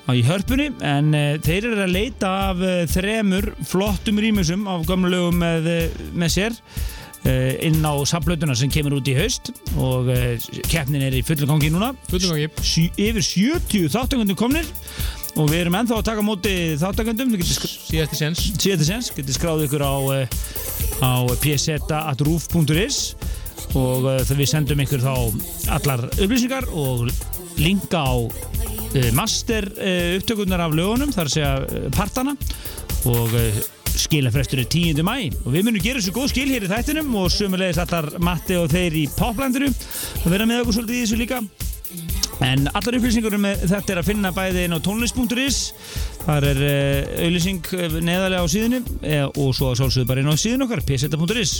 á 0.07 0.11
í 0.17 0.23
hörpunni. 0.25 0.71
En 0.87 1.11
uh, 1.13 1.35
þeir 1.43 1.69
eru 1.73 1.83
að 1.85 1.93
leita 1.97 2.31
af 2.47 2.63
uh, 2.63 2.79
þremur 2.89 3.51
flottum 3.67 4.23
rýmusum 4.23 4.65
af 4.71 4.87
gamla 4.89 5.13
lögum 5.13 5.43
með, 5.43 5.69
með 6.15 6.35
sér 6.39 6.57
inn 7.67 7.83
á 7.85 7.93
samblötuna 8.09 8.55
sem 8.57 8.71
kemur 8.73 8.95
út 8.97 9.09
í 9.11 9.13
haust 9.17 9.51
og 9.77 10.07
uh, 10.09 10.35
keppnin 10.71 11.03
er 11.05 11.13
í 11.13 11.21
fullu 11.25 11.45
gangi 11.49 11.69
núna. 11.73 11.91
Fullum 12.09 12.33
gangi. 12.33 12.47
Sj 12.65 12.87
yfir 12.97 13.21
70 13.25 13.91
þáttakundum 13.93 14.39
komnir 14.39 14.65
og 15.37 15.47
við 15.51 15.61
erum 15.61 15.77
ennþá 15.79 15.99
að 16.01 16.07
taka 16.09 16.23
móti 16.27 16.53
sk- 17.45 17.69
síðasti 17.91 18.17
séns. 18.19 18.41
síðan 18.59 18.87
sens, 18.87 19.11
getur 19.15 19.37
skráð 19.37 19.61
ykkur 19.67 19.85
á, 19.85 19.95
eh, 20.17 20.27
á 20.99 21.11
pseta.roof.is 21.39 22.97
og 23.79 24.09
við 24.35 24.47
sendum 24.49 24.81
ykkur 24.83 25.05
þá 25.05 25.13
allar 25.77 26.03
upplýsingar 26.17 26.67
og 26.75 27.05
linka 27.61 28.01
á 28.03 28.17
master 29.15 29.69
upptökurnar 30.17 30.65
af 30.65 30.73
lögunum, 30.75 31.13
þar 31.15 31.29
að 31.29 31.35
segja 31.37 31.53
uh, 31.63 31.85
partana. 31.95 32.33
Og 33.07 33.31
skilafrestur 33.99 34.61
er 34.63 34.69
10. 34.71 35.01
mæ 35.05 35.17
og 35.45 35.49
við 35.53 35.65
munum 35.67 35.83
gera 35.83 35.99
þessu 36.01 36.13
góð 36.15 36.31
skil 36.33 36.47
hér 36.53 36.67
í 36.67 36.71
þættinum 36.71 37.11
og 37.21 37.31
sömulegis 37.33 37.81
allar 37.83 38.11
Matti 38.23 38.55
og 38.59 38.71
þeir 38.71 38.95
í 39.03 39.07
poplandinu 39.17 39.71
að 39.73 40.31
vera 40.35 40.47
með 40.49 40.63
okkur 40.63 40.79
svolítið 40.79 40.97
í 40.99 41.03
þessu 41.05 41.19
líka. 41.21 41.41
En 42.41 42.63
allar 42.73 42.95
upplýsingur 42.97 43.35
um 43.37 43.43
þetta 43.45 43.91
er 43.93 43.99
að 44.01 44.07
finna 44.07 44.31
bæði 44.33 44.63
inn 44.65 44.73
á 44.73 44.79
tónlist.is 44.81 45.57
þar 46.23 46.45
er 46.49 46.61
uh, 46.63 47.09
auðlýsing 47.25 47.67
eh, 47.77 47.97
neðarlega 48.01 48.41
á 48.41 48.49
síðunni 48.49 48.79
eh, 49.05 49.25
og 49.27 49.51
svo 49.57 49.73
sálsögðu 49.77 50.07
bara 50.09 50.23
inn 50.23 50.31
á 50.31 50.37
síðun 50.41 50.65
okkar 50.65 50.81
pseta.is 50.87 51.53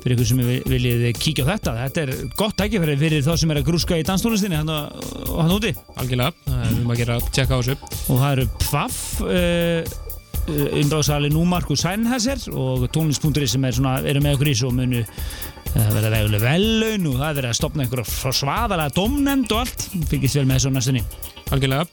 fyrir 0.00 0.14
ykkur 0.16 0.28
sem 0.32 0.40
vil- 0.42 0.64
viljið 0.72 1.04
kíkja 1.20 1.46
á 1.46 1.50
þetta 1.52 1.74
þetta 1.84 2.04
er 2.06 2.12
gott 2.40 2.56
tækifæri 2.58 2.96
fyrir 2.98 3.22
þá 3.26 3.32
sem 3.44 3.54
er 3.54 3.60
að 3.62 3.68
grúska 3.70 3.98
í 4.00 4.06
danstónlistinni 4.08 4.58
hann, 4.58 4.72
hann 4.72 5.54
úti. 5.54 5.74
Algjörlega, 6.00 6.34
það 6.48 6.64
er 6.66 6.80
um 6.80 6.94
að 6.96 7.02
gera 7.04 7.20
að 7.20 7.30
tjekka 7.30 7.54
á 7.54 7.58
þessu. 7.60 7.78
Og 8.08 8.24
það 8.24 8.30
eru 8.32 8.48
Pfaff 8.64 10.03
uh, 10.48 10.78
umbáðsali 10.82 11.30
Númark 11.34 11.70
og 11.74 11.78
Sænhæsir 11.80 12.44
og 12.52 12.86
tónlist.is 12.94 13.54
sem 13.56 13.64
er 13.68 13.76
svona, 13.76 13.96
eru 14.06 14.22
með 14.24 14.36
okkur 14.38 14.50
í 14.52 14.56
svo 14.58 14.70
munu 14.74 15.02
eh, 15.02 15.74
það 15.74 15.92
verða 15.98 16.12
veguleg 16.18 16.44
vellaun 16.44 17.06
og 17.12 17.20
það 17.20 17.28
er 17.30 17.38
verið 17.40 17.52
að 17.52 17.58
stopna 17.60 17.86
einhverja 17.86 18.34
svaðalega 18.40 18.94
domnefnd 18.98 19.54
og 19.56 19.62
allt. 19.64 19.86
Fylgist 20.10 20.38
vel 20.40 20.46
með 20.48 20.60
þessu 20.60 20.72
á 20.72 20.76
næstunni. 20.78 21.04
Algjörlega. 21.54 21.86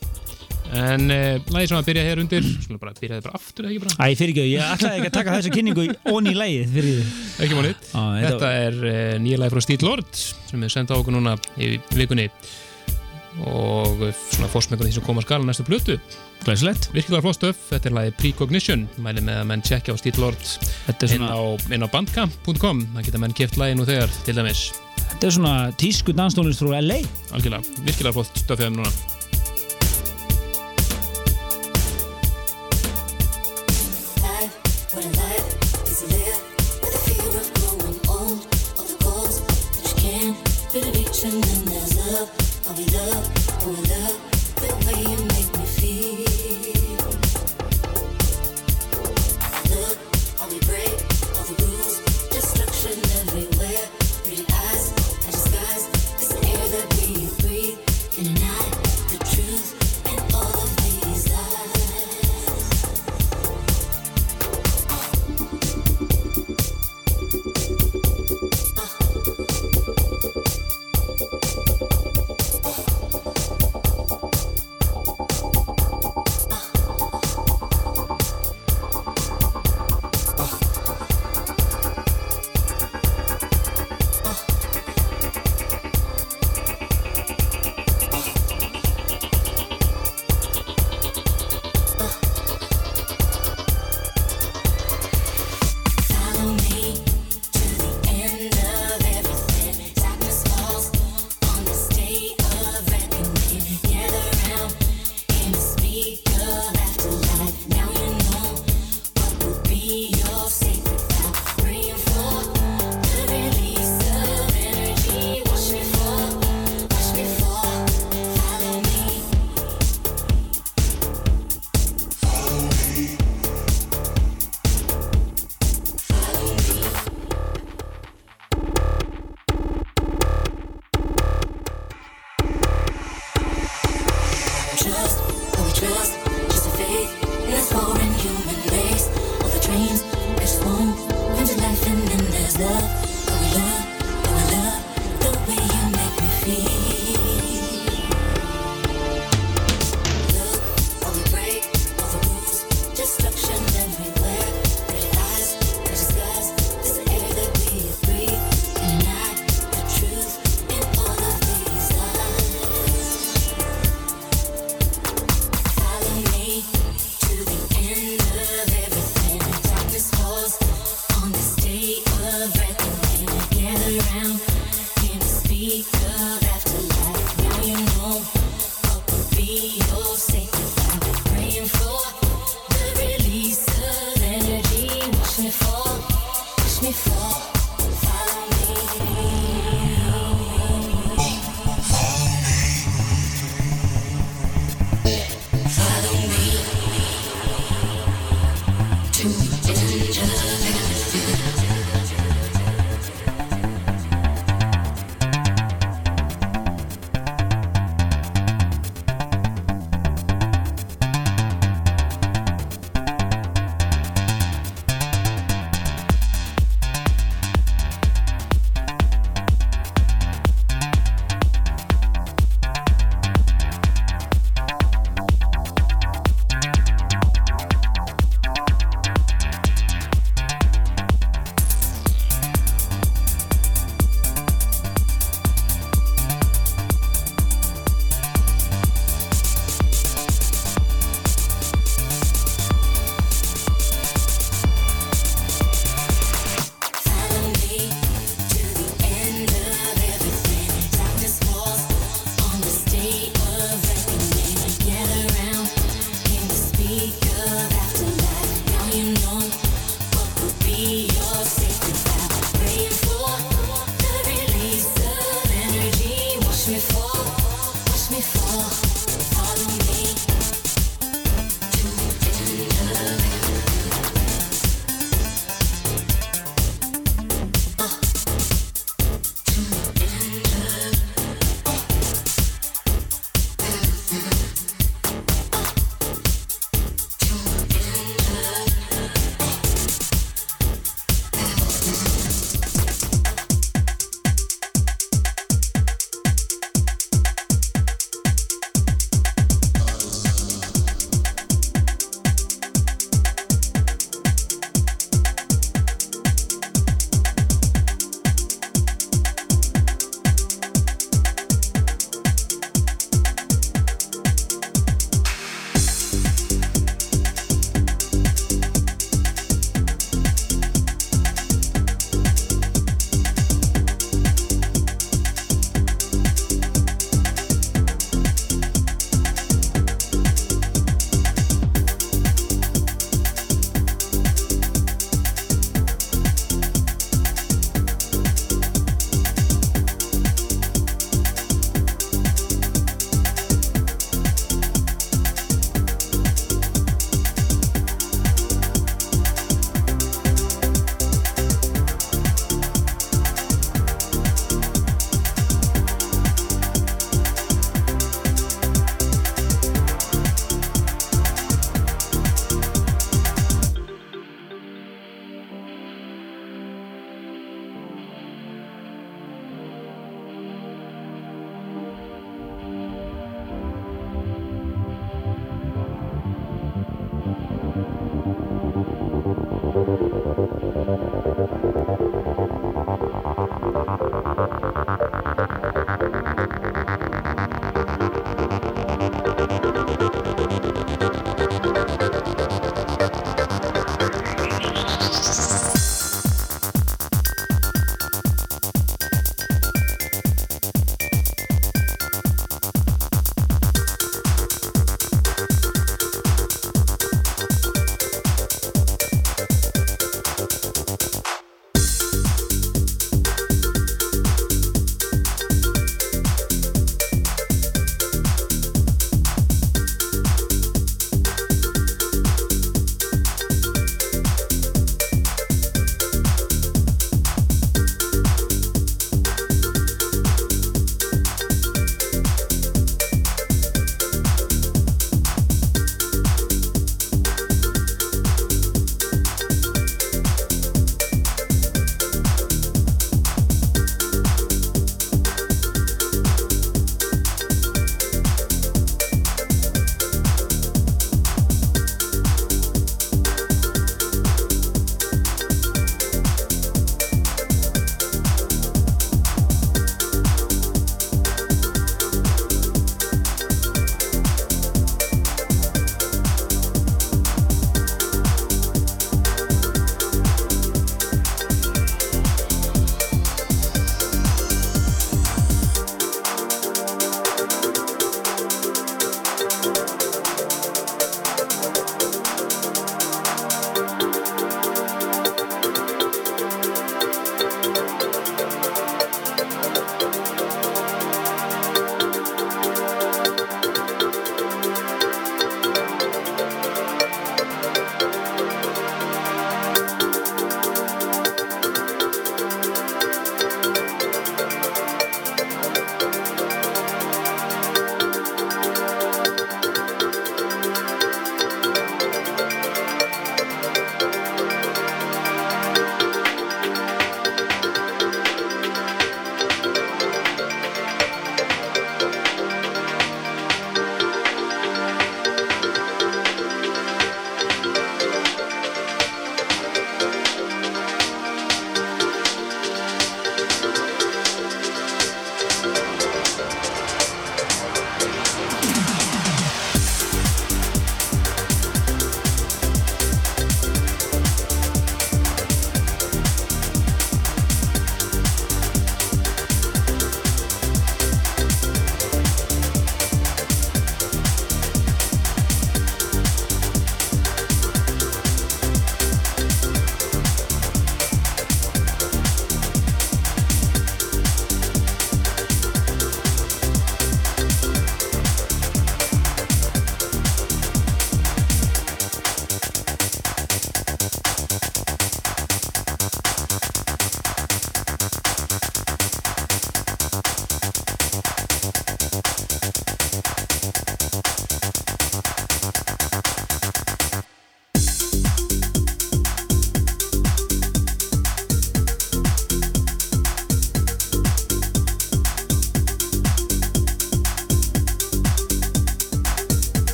En 0.71 1.09
uh, 1.11 1.35
lagi 1.51 1.67
sem 1.67 1.75
að 1.81 1.87
byrja 1.89 2.03
hér 2.07 2.19
undir? 2.21 2.45
Skulum 2.63 2.79
bara 2.79 2.93
byrja 2.95 3.17
þetta 3.17 3.27
bara 3.33 3.39
aftur 3.41 3.65
eða 3.67 3.73
ekki 3.73 3.81
bara? 3.83 3.95
Æ, 4.07 4.15
fyrir 4.15 4.31
ekki, 4.31 4.43
ég 4.53 4.69
ætlaði 4.71 4.99
ekki 5.01 5.09
að 5.09 5.15
taka 5.17 5.33
þessa 5.35 5.51
kynningu 5.51 5.83
onni 6.13 6.31
í 6.31 6.37
lægið 6.39 6.69
fyrir 6.77 6.93
því 6.93 7.43
Ekki 7.43 7.57
málið. 7.57 7.81
Á, 7.91 8.01
þetta- 8.07 8.29
Þetta 8.31 8.51
er 8.61 8.77
uh, 8.87 9.17
nýja 9.25 9.39
lagi 9.41 9.51
frá 9.57 9.63
Steel 9.65 9.83
Lord 9.83 10.21
sem 10.21 10.63
er 10.63 10.71
sendað 10.71 11.01
okkur 11.03 11.17
núna 11.17 11.33
í 11.59 11.73
vikunni 11.99 12.29
og 13.47 14.01
svona 14.31 14.49
fórsmekkur 14.51 14.87
því 14.87 14.95
sem 14.97 15.05
koma 15.05 15.23
skal 15.23 15.41
á 15.41 15.47
næstu 15.47 15.65
plötu. 15.67 15.97
Glæsilegt. 16.45 16.89
Virkilega 16.95 17.21
flott 17.23 17.37
stöf, 17.37 17.59
þetta 17.69 17.89
er 17.89 17.95
lagi 17.97 18.15
Precognition. 18.19 18.87
Mæli 19.01 19.23
með 19.23 19.41
að 19.41 19.47
menn 19.51 19.65
tjekkja 19.65 19.95
á 19.95 20.01
Steel 20.01 20.19
Lord 20.21 20.41
Þetta 20.41 21.07
er 21.07 21.15
inn 21.15 21.25
svona, 21.25 21.37
á, 21.37 21.41
inn 21.75 21.85
á 21.85 21.93
bandcamp.com 21.93 22.83
það 22.95 23.07
geta 23.07 23.21
menn 23.21 23.37
keft 23.37 23.59
lagi 23.61 23.77
nú 23.77 23.87
þegar 23.87 24.11
til 24.25 24.37
dæmis. 24.37 24.67
Þetta 24.97 25.29
er 25.29 25.35
svona 25.37 25.55
tísku 25.77 26.15
danstónlist 26.17 26.63
frá 26.63 26.79
LA 26.81 27.01
algjörlega, 27.31 27.81
virkilega 27.85 28.15
flott 28.17 28.43
stöf 28.43 28.59
hefum 28.59 28.81
núna. 28.81 28.91
Life, 42.11 42.40
the 42.85 42.99
up. 43.17 43.40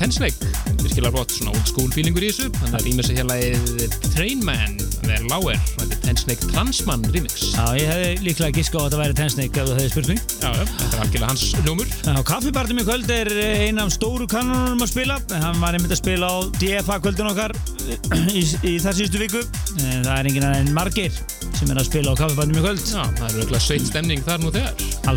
Tensnake 0.00 0.52
virkilega 0.80 1.12
flott, 1.12 1.34
svona 1.36 1.52
old 1.52 1.66
school 1.68 1.90
feelingur 1.92 2.24
í 2.24 2.30
þessu 2.32 2.48
þannig 2.56 2.76
að 2.78 2.86
rýmur 2.88 3.04
sig 3.06 3.18
hérna 3.20 3.36
lagið 3.36 3.96
Train 4.14 4.40
Man 4.46 4.78
þeir 5.00 5.26
Lauer, 5.28 5.58
þetta 5.76 5.96
er 5.96 6.00
Tensnake 6.06 6.50
Transman 6.54 7.04
remix 7.12 7.50
Já, 7.52 7.64
ég 7.76 7.90
hefði 7.90 8.10
líklega 8.24 8.56
giska 8.56 8.76
á 8.78 8.80
að 8.80 8.86
þetta 8.86 9.00
væri 9.02 9.18
Tensnake 9.20 9.60
ef 9.60 9.68
þú 9.68 9.74
hefði 9.76 9.90
spurt 9.92 10.10
mig. 10.10 10.20
Já, 10.40 10.48
já, 10.48 10.64
þetta 10.70 10.90
er 10.90 11.02
algjörlega 11.04 11.30
hans 11.30 11.44
hljómur 11.60 11.88
kaffibartum 12.30 12.80
í 12.80 12.84
kvöld 12.86 13.08
er 13.14 13.30
einn 13.66 13.80
af 13.82 13.90
stóru 13.94 14.26
kannunum 14.30 14.84
að 14.84 14.92
spila. 14.92 15.16
Hann 15.42 15.58
var 15.62 15.76
einmitt 15.76 15.94
að 15.94 16.00
spila 16.02 16.26
á 16.30 16.36
DFA 16.60 16.96
kvöldun 17.04 17.30
okkar 17.32 17.52
í, 18.38 18.40
í 18.40 18.74
þar 18.80 18.94
síðustu 18.96 19.18
viku. 19.24 19.42
En 19.80 20.06
Það 20.06 20.14
er 20.16 20.30
enginn 20.30 20.48
en 20.50 20.72
margir 20.76 21.12
sem 21.58 21.68
er 21.70 21.80
að 21.82 21.90
spila 21.90 22.14
á 22.16 22.20
kaffibartum 22.22 22.56
í 22.56 22.64
kvöld. 22.64 22.82
Já, 22.88 23.04
það 23.20 23.28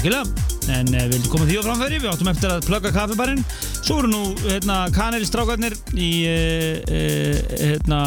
er 0.03 0.52
En 0.71 0.87
uh, 0.93 1.05
við 1.11 1.25
komum 1.31 1.47
því 1.49 1.59
á 1.59 1.63
framfæri. 1.65 1.99
Við 2.03 2.11
áttum 2.11 2.29
eftir 2.31 2.51
að 2.53 2.67
plugga 2.67 2.91
kaffibarinn. 2.95 3.41
Svo 3.79 3.97
voru 3.99 4.11
nú 4.11 4.21
hérna, 4.45 4.83
kanelistrákarnir 4.95 5.75
í 5.95 6.11
uh, 6.29 6.77
uh, 6.87 7.41
hérna, 7.59 7.99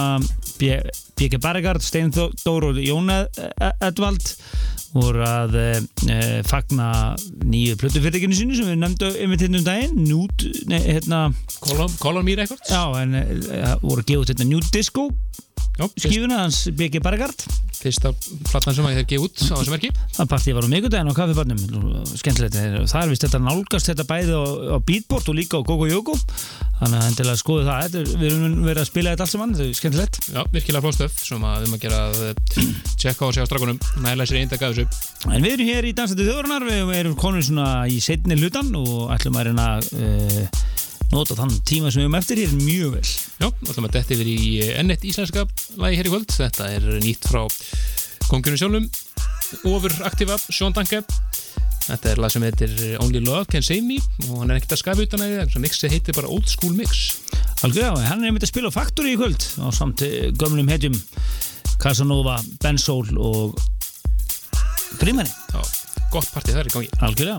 B.G. 0.57 1.41
Barregard, 1.43 1.85
Stein 1.85 2.12
Dór 2.15 2.70
og 2.70 2.81
Jón 2.81 3.12
Ed- 3.12 3.43
Edvald 3.85 4.33
voru 4.97 5.20
að 5.27 5.57
fagna 6.49 6.87
nýju 7.45 7.74
plötufyrirtækinu 7.83 8.37
sínu 8.39 8.57
sem 8.57 8.69
við 8.70 8.78
nefndu 8.81 9.11
einmitt 9.20 9.43
hérna 9.45 9.59
um 9.61 9.66
daginn 9.66 10.70
nei, 10.70 10.78
hérna 10.87 11.19
Colon 12.01 12.24
Me 12.24 12.37
Records 12.39 12.70
já, 12.70 12.81
en 13.03 13.12
voru 13.83 14.07
gefa 14.07 14.23
út 14.23 14.33
hérna 14.33 14.47
Nút 14.49 14.70
Disco 14.73 15.11
skífuna 15.97 16.43
hans 16.44 16.65
B.G. 16.73 17.03
Barregard 17.05 17.47
fyrsta 17.77 18.12
platan 18.48 18.74
sem 18.74 18.86
að 18.89 19.01
þeir 19.01 19.09
gefa 19.11 19.27
út 19.27 19.43
á 19.53 19.57
þessu 19.61 19.73
merki 19.74 19.90
það 20.16 20.31
partíð 20.32 20.57
var 20.57 20.66
á 20.66 20.73
miðgudaginn 20.73 21.12
á 21.12 21.19
kaffibarnum 21.19 21.61
skemmtilegt, 22.16 22.57
það 22.89 23.03
er 23.03 23.12
vist 23.12 23.27
þetta 23.27 23.43
nálgast 23.44 23.90
þetta 23.93 24.07
bæði 24.09 24.39
á, 24.39 24.44
á 24.73 24.78
Beatport 24.86 25.28
og 25.28 25.36
líka 25.36 25.61
á 25.61 25.66
Gogo 25.66 25.89
Yogo. 25.90 26.16
Þannig 26.77 26.98
að 27.01 27.07
endilega 27.11 27.40
skoðu 27.40 27.65
það. 27.65 27.85
Þetta, 27.86 28.16
við 28.20 28.27
erum 28.28 28.57
verið 28.66 28.81
að 28.82 28.89
spila 28.90 29.12
þetta 29.15 29.24
allt 29.24 29.32
saman. 29.32 29.55
Þetta 29.57 29.66
er 29.66 29.78
skemmtilegt. 29.78 30.19
Já, 30.28 30.40
virkilega 30.53 30.85
flott 30.85 30.98
stöf 30.98 31.15
sem 31.24 31.47
að 31.48 31.65
við 31.65 31.77
gera 31.86 32.01
að 32.11 32.19
eh, 32.27 32.66
tjekka 33.01 33.28
og 33.28 33.36
sjá 33.36 33.47
strákunum. 33.48 33.81
Nægilega 34.05 34.28
sér 34.28 34.40
eindag 34.43 34.66
af 34.66 34.77
þessu. 34.77 35.31
En 35.31 35.47
við 35.47 35.55
erum 35.57 35.70
hér 35.70 35.89
í 35.89 35.94
Dansandi 35.97 36.27
þjóðurnar, 36.28 36.66
við 36.69 36.93
erum 36.98 37.16
konur 37.20 37.47
svona 37.47 37.70
í 37.89 37.97
setni 38.05 38.36
hlutan 38.36 38.74
og 38.77 39.15
ætlum 39.16 39.40
að 39.40 39.48
reyna 39.48 39.69
að 39.78 39.89
uh, 39.97 40.65
nota 41.12 41.37
þann 41.39 41.55
tíma 41.69 41.91
sem 41.93 42.03
við 42.03 42.09
erum 42.09 42.19
eftir 42.19 42.41
hér 42.43 42.55
mjög 42.59 42.97
vel. 42.97 43.05
Já, 43.41 43.49
að 43.51 43.91
detta 43.95 44.16
yfir 44.16 44.31
í 44.31 44.39
ennett 44.77 45.07
íslenska 45.07 45.47
lagi 45.81 46.01
hér 46.01 46.09
í 46.09 46.15
kvöld. 46.15 46.33
Þetta 46.35 46.70
er 46.77 46.89
nýtt 47.05 47.28
frá 47.31 47.43
kongjörnum 48.27 48.61
sjálfum, 48.61 48.89
ofur 49.70 49.95
aktífa, 50.09 50.39
Sean 50.51 50.74
Danke. 50.77 51.05
Þetta 51.87 52.11
er 52.11 52.19
lag 52.19 52.33
sem 52.35 52.43
heitir 52.43 52.73
Only 52.99 53.20
Love 53.23 53.47
Can 53.53 53.62
Save 53.62 53.85
Me 53.87 54.01
og 54.27 54.41
hann 54.41 54.51
er 54.51 54.59
ekkert 54.59 54.74
að 54.74 54.81
skafa 54.81 55.05
utan 55.07 55.23
að 55.23 55.37
því, 55.37 55.61
mixið 55.62 55.93
heitir 55.95 56.16
bara 56.16 56.31
Old 56.35 56.49
School 56.51 56.74
Mix. 56.74 57.20
Algjörða, 57.62 58.03
hann 58.09 58.24
er 58.24 58.33
einmitt 58.33 58.47
að 58.47 58.51
spila 58.51 58.73
Factory 58.74 59.15
í 59.15 59.20
kvöld 59.20 59.47
á 59.62 59.70
samt 59.74 60.03
eh, 60.03 60.33
gömlum 60.35 60.73
hetjum 60.73 60.97
Casanova, 61.83 62.41
Ben 62.65 62.81
Soul 62.81 63.15
og 63.23 63.55
Grimani. 64.99 65.31
Já, 65.53 65.62
gott 66.11 66.35
partí 66.35 66.57
þar 66.57 66.73
í 66.73 66.74
gangi. 66.74 66.91
Algjörða. 67.07 67.39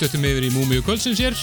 Döttum 0.00 0.24
yfir 0.30 0.46
í 0.48 0.50
Múmiu 0.54 0.82
Kvöldsins 0.86 1.20
hér 1.22 1.36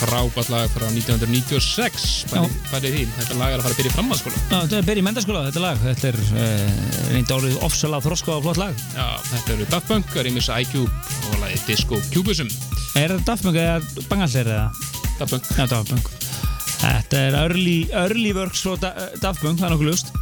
frábært 0.00 0.48
lag 0.48 0.70
frá 0.72 0.86
1996 0.88 2.04
Pælið 2.30 2.54
pælið 2.70 2.94
því, 2.94 3.02
þetta 3.18 3.34
lag 3.36 3.52
er 3.52 3.58
að 3.60 3.66
fara 3.66 3.74
að 3.74 3.80
byrja 3.80 3.90
í 3.90 3.96
framhaldsskóla 3.96 4.38
þetta 4.48 4.78
er 4.78 4.86
byrja 4.88 5.02
í 5.02 5.04
mentarskóla, 5.04 5.42
þetta 5.50 5.62
lag. 5.64 5.82
Þetta 5.84 6.08
er 6.08 6.18
uh, 6.24 6.78
reyndi 7.10 7.34
árið 7.36 7.58
ofsalega 7.66 8.04
þroska 8.06 8.32
og 8.38 8.46
flott 8.46 8.60
lag. 8.62 8.80
Já, 8.96 9.06
þetta 9.28 9.52
eru 9.56 9.66
Daft 9.74 9.90
Punk, 9.90 10.14
Remiss 10.24 10.48
iCube 10.56 11.16
og 11.28 11.36
lagið 11.42 11.66
Disco 11.68 12.00
Cubism 12.14 12.48
Er 12.96 13.12
þetta 13.12 13.26
Daft 13.34 13.44
Punk 13.44 13.60
eða 13.60 14.06
Bangallir 14.08 14.52
eða? 14.54 14.66
Daft 15.20 15.34
Punk 15.36 15.50
Já, 15.52 15.66
Daft 15.74 15.92
Punk. 15.92 16.10
Þetta 16.80 17.20
er 17.26 17.36
early, 17.42 17.76
early 17.92 18.32
works 18.36 18.64
frá 18.64 18.78
Da- 18.80 18.94
Daft 19.20 19.44
Punk, 19.44 19.60
það 19.60 19.68
er 19.68 19.74
nokkuð 19.76 19.90
ljúst. 19.92 20.14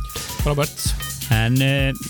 Frábært 0.42 0.88
En 1.38 1.54
uh, 1.62 2.07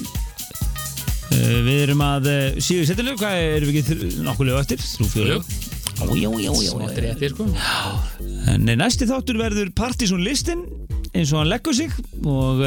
við 1.49 1.83
erum 1.87 2.05
að 2.05 2.29
uh, 2.31 2.61
síðu 2.63 2.87
setjulegu, 2.89 3.21
hvað 3.23 3.43
erum 3.57 3.73
við 3.73 3.81
ekki 3.83 4.23
nokkuð 4.27 4.51
lög 4.51 4.61
eftir? 4.63 4.85
Þrjú 4.85 5.09
fjögur 5.13 5.31
lög. 5.35 5.53
Já, 5.99 6.05
já, 6.15 6.31
já, 6.39 6.53
já. 6.63 6.73
Þetta 6.79 7.01
er 7.01 7.07
rétti, 7.09 7.29
sko 7.33 7.47
En 8.49 8.69
eh, 8.71 8.77
næsti 8.79 9.09
þáttur 9.09 9.41
verður 9.41 9.73
Partisan 9.77 10.23
listin 10.23 10.63
eins 11.11 11.33
og 11.33 11.41
hann 11.41 11.51
leggur 11.51 11.75
sig 11.75 11.91
og 12.23 12.61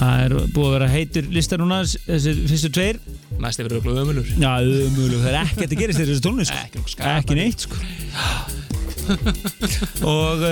það 0.00 0.22
er 0.24 0.34
búið 0.54 0.66
að 0.68 0.74
vera 0.76 0.88
heitur 0.94 1.28
listar 1.34 1.60
núna 1.60 1.82
þessi 1.84 2.34
fyrstu 2.48 2.70
tveir 2.72 3.00
Næsti 3.40 3.66
verður 3.66 3.80
örugglega 3.80 4.04
ömulur 4.06 4.30
Já, 4.32 4.52
umölu, 4.64 5.20
það 5.20 5.30
er 5.32 5.38
ekkert 5.42 5.74
að 5.74 5.82
gerist 5.82 6.00
þessi 6.00 6.24
tónlist 6.24 6.54
sko. 6.54 6.60
Ekki 6.80 7.10
ekki 7.10 7.38
neitt 7.38 7.60
sko. 7.66 7.76
og 10.08 10.44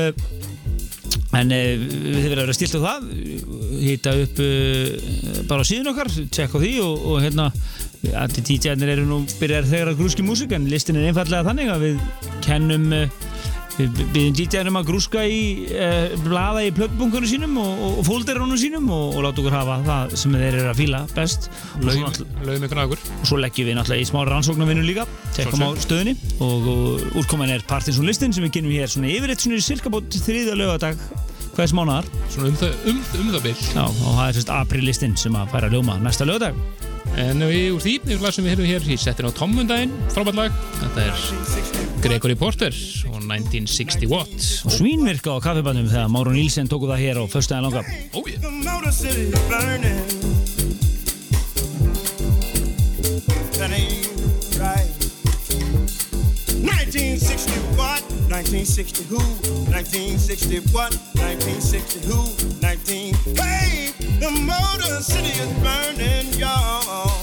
en 1.38 1.52
þið 1.52 1.82
verður 2.16 2.38
að 2.38 2.44
vera 2.46 2.56
stilt 2.56 2.76
á 2.76 2.80
það 2.86 3.00
hýta 3.82 4.14
upp 4.24 4.42
uh, 4.44 5.44
bara 5.50 5.64
á 5.64 5.68
síðun 5.68 5.92
okkar, 5.92 6.10
tjekka 6.28 6.58
á 6.58 6.62
því 6.62 6.72
og, 6.84 7.06
og 7.12 7.22
hérna 7.24 7.50
allir 8.14 8.44
DJ-arnir 8.46 8.94
eru 8.94 9.06
nú 9.08 9.22
byrjar 9.40 9.66
þegar 9.66 9.92
að 9.92 10.02
grúski 10.02 10.26
músík 10.26 10.54
en 10.54 10.68
listin 10.70 11.00
er 11.00 11.10
einfallega 11.10 11.46
þannig 11.48 11.72
að 11.72 11.86
við 11.86 12.02
kennum 12.46 12.92
uh, 12.94 13.08
við 13.78 14.00
byrjum 14.14 14.34
DJ-arnum 14.34 14.78
að 14.80 14.88
grúska 14.88 15.22
í 15.30 15.40
uh, 15.70 16.14
blaða 16.24 16.64
í 16.66 16.72
plöppbunkunum 16.74 17.30
sínum 17.30 17.58
og, 17.62 17.84
og, 17.88 18.00
fólderónum 18.08 18.58
sínum 18.58 18.88
og, 18.94 19.14
og 19.14 19.26
láta 19.26 19.42
okkur 19.42 19.54
hafa 19.54 19.78
það 19.86 20.16
sem 20.22 20.34
þeir 20.34 20.48
eru 20.48 20.72
að 20.72 20.80
fíla 20.80 21.02
best. 21.14 21.48
Laugum 21.84 22.66
ykkur 22.66 22.82
að 22.82 22.88
okkur 22.88 23.04
og 23.20 23.30
svo 23.30 23.40
leggjum 23.42 23.70
við 23.70 23.78
náttúrulega 23.78 24.06
í 24.06 24.10
smá 24.10 24.20
rannsóknarvinnu 24.28 24.86
líka 24.86 25.06
tekkum 25.36 25.62
á 25.62 25.70
stöðinni 25.78 26.16
og, 26.44 26.68
úrkoman 27.20 27.54
er 27.54 27.66
Partinsson 27.70 28.08
listin 28.08 28.34
sem 28.34 28.46
við 28.46 28.58
kynum 28.58 28.74
hér 28.74 28.90
svona 28.90 29.12
yfirleitt 29.12 29.46
svona 29.46 29.60
í 29.60 29.66
cirka 29.68 29.92
bótt 29.94 30.18
þriðja 30.26 30.58
lögadag 30.58 30.98
hvers 31.58 31.74
mánaðar? 31.74 32.06
Svona 32.30 32.52
um 32.52 32.58
það, 32.60 32.76
um, 32.92 33.00
um 33.18 33.32
það 33.34 33.48
bil. 33.48 33.56
Já, 33.74 33.84
og 33.84 34.12
það 34.12 34.26
er 34.28 34.36
sérst 34.38 34.54
aprílistin 34.54 35.18
sem 35.18 35.38
að 35.38 35.50
færa 35.54 35.70
að 35.70 35.78
ljóma 35.78 35.98
næsta 36.02 36.28
lögadag 36.28 36.54
En 37.18 37.40
við 37.40 37.72
úr 37.72 37.80
því, 37.82 37.94
yfir 38.04 38.20
lag 38.22 38.34
sem 38.34 38.44
við 38.44 38.52
heyrðum 38.52 38.68
hér 38.68 38.82
í 38.92 38.96
settin 39.00 39.26
á 39.26 39.32
Tommundaginn, 39.34 39.94
frábært 40.12 40.36
lag. 40.38 40.58
Þetta 40.82 41.06
er 41.06 41.16
Gregory 42.04 42.36
Porter 42.38 42.74
og 43.08 43.16
1960 43.24 44.06
Watt 44.12 44.36
og 44.68 44.70
svínvirka 44.76 45.34
á 45.34 45.42
kaffibannum 45.42 45.88
þegar 45.90 46.12
Máru 46.14 46.32
Nílsen 46.36 46.70
tóku 46.70 46.86
það 46.90 47.02
hér 47.02 47.16
á 47.18 47.24
föstudaginn 47.26 47.66
langa 47.66 47.82
Ó, 48.14 48.18
ég 53.58 54.17
1960 58.50 59.04
who? 59.04 59.18
1960 59.70 60.60
what? 60.72 60.94
1960 61.20 62.00
who? 62.08 62.60
19. 62.62 63.14
Hey, 63.36 63.92
the 64.20 64.30
Motor 64.30 65.02
City 65.02 65.28
is 65.28 65.52
burning, 65.62 66.32
y'all. 66.32 67.17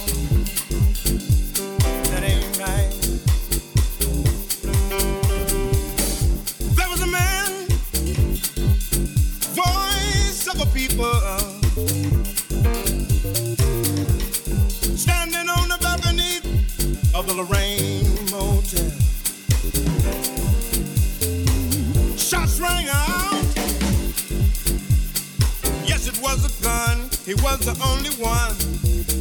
He 27.26 27.34
was 27.34 27.58
the 27.62 27.76
only 27.84 28.12
one 28.22 28.56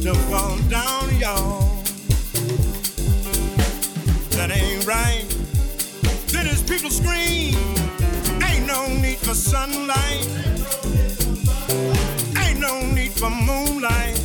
to 0.03 0.13
fall 0.29 0.59
down, 0.69 1.17
y'all. 1.17 1.81
That 4.37 4.51
ain't 4.51 4.85
right. 4.85 5.25
Then 6.27 6.45
his 6.45 6.61
people 6.61 6.91
scream. 6.91 7.55
Ain't 8.43 8.67
no 8.67 8.85
need 9.01 9.17
for 9.17 9.33
sunlight. 9.33 10.29
Ain't 12.45 12.59
no 12.59 12.85
need 12.93 13.11
for 13.11 13.31
moonlight. 13.31 14.21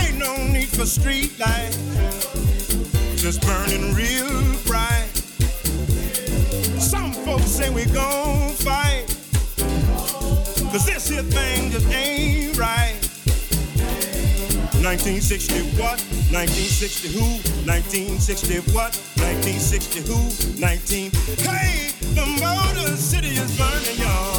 Ain't 0.00 0.16
no 0.16 0.46
need 0.46 0.70
for 0.70 0.86
street 0.86 1.38
light. 1.38 1.76
Just 3.16 3.42
burning 3.42 3.92
real 3.92 4.56
bright. 4.64 5.10
Some 6.80 7.12
folks 7.12 7.50
say 7.50 7.68
we 7.68 7.84
gon' 7.84 8.52
fight. 8.52 8.87
Cause 10.78 10.86
this 10.86 11.08
here 11.08 11.22
thing 11.24 11.72
just 11.72 11.90
ain't 11.90 12.56
right. 12.56 12.94
1960 14.78 15.74
what? 15.74 15.98
1960 16.30 17.08
who? 17.18 17.24
1960 17.66 18.60
what? 18.70 18.94
1960 19.18 20.06
who? 20.06 20.60
19. 20.60 21.10
Hey, 21.42 21.90
the 22.14 22.26
Motor 22.38 22.94
City 22.94 23.26
is 23.26 23.58
burning, 23.58 23.98
y'all. 23.98 24.37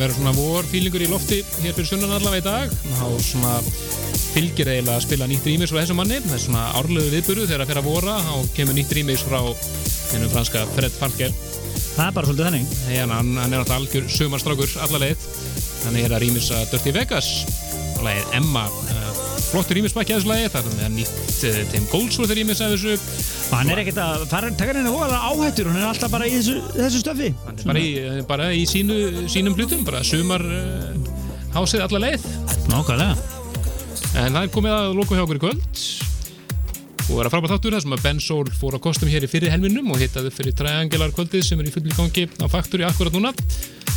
Að 0.00 0.14
það 0.14 0.16
að 0.16 0.16
vera 0.16 0.16
svona 0.16 0.32
vorfílingur 0.36 1.02
í 1.04 1.08
lofti 1.10 1.38
hér 1.60 1.74
fyrir 1.76 1.88
sunnan 1.88 2.14
allavega 2.16 2.40
í 2.40 2.44
dag. 2.46 2.72
Þá 2.96 3.06
svona 3.20 3.52
fylgir 4.30 4.70
eiginlega 4.70 4.96
að 4.96 5.04
spila 5.04 5.28
nýtt 5.28 5.48
rýmis 5.48 5.72
frá 5.72 5.80
þessum 5.82 6.00
manni. 6.00 6.20
Það 6.24 6.36
er 6.36 6.42
svona 6.44 6.62
árlegu 6.78 7.12
viðburu 7.12 7.46
þegar 7.48 7.64
að 7.64 7.70
fyrir 7.70 7.82
að 7.82 7.88
vora. 7.90 8.14
Þá 8.24 8.54
kemur 8.56 8.78
nýtt 8.78 8.94
rýmis 8.96 9.24
frá 9.26 9.38
hennum 10.14 10.32
franska 10.32 10.64
Fred 10.72 10.96
Falker. 10.96 11.34
Það 11.96 12.04
er 12.06 12.14
bara 12.16 12.30
svolítið 12.30 12.48
þannig. 12.48 12.76
Hérna, 12.88 13.18
hann, 13.20 13.32
hann 13.42 13.52
er 13.52 13.64
alltaf 13.64 13.76
algjör 13.76 14.08
sumarstrákur 14.16 14.76
alla 14.86 15.02
leið. 15.04 15.26
Hann 15.84 16.00
er 16.00 16.14
að 16.14 16.24
rýmisa 16.24 16.62
Dirty 16.70 16.94
Vegas. 16.96 17.32
Og 17.98 18.06
lagið 18.06 18.38
Emma 18.40 18.64
uh, 18.70 19.10
flottur 19.50 19.80
rýmisbakki 19.80 20.14
að 20.14 20.22
þessu 20.22 20.32
lagi. 20.32 20.52
Það 20.54 20.70
er 20.70 20.78
með 20.80 20.96
nýtt 20.96 21.44
uh, 21.50 21.60
Tim 21.74 21.90
Goldsworth 21.92 22.38
rýmis 22.38 22.64
að 22.64 22.78
þessu. 22.78 22.96
Og 23.50 23.56
hann 23.58 23.72
er 23.74 23.82
ekkert 23.82 23.98
að 23.98 24.24
fara, 24.30 24.52
taka 24.54 24.76
henni 24.76 24.92
hóða 24.94 25.18
áhættur, 25.26 25.72
hann 25.72 25.80
er 25.82 25.88
alltaf 25.90 26.12
bara 26.12 26.28
í 26.30 26.36
þessu, 26.36 26.60
þessu 26.76 27.00
stöfi. 27.02 27.32
Er 27.60 27.70
bara 27.70 27.80
í, 27.82 27.90
eh, 27.98 28.20
bara 28.28 28.50
í 28.56 28.62
sínu, 28.68 29.26
sínum 29.30 29.56
hlutum 29.58 29.84
bara 29.86 30.02
sumar 30.06 30.44
uh, 30.44 30.94
hásið 31.56 31.84
alla 31.86 32.04
leið 32.06 32.28
Nákvæmlega. 32.70 33.16
En 34.20 34.34
það 34.34 34.42
er 34.42 34.52
komið 34.54 34.76
að 34.76 34.94
loka 34.98 35.18
hjá 35.18 35.24
okkur 35.24 35.40
í 35.40 35.44
kvöld 35.44 35.82
og 37.10 37.18
er 37.18 37.26
að 37.26 37.32
frábært 37.34 37.52
þáttur 37.56 37.74
þar 37.74 37.82
sem 37.82 37.94
að 37.96 38.04
Ben 38.04 38.20
Soul 38.22 38.52
fór 38.54 38.76
á 38.78 38.84
kostum 38.84 39.10
hér 39.10 39.26
í 39.26 39.30
fyrir 39.30 39.50
helminum 39.50 39.90
og 39.90 39.98
hittaði 39.98 40.30
fyrir 40.34 40.54
Triangular 40.54 41.10
kvöldið 41.14 41.42
sem 41.42 41.60
er 41.60 41.70
í 41.70 41.74
fulli 41.74 41.94
gangi 41.96 42.28
á 42.38 42.46
Factory 42.52 42.86
akkurat 42.86 43.16
núna 43.16 43.34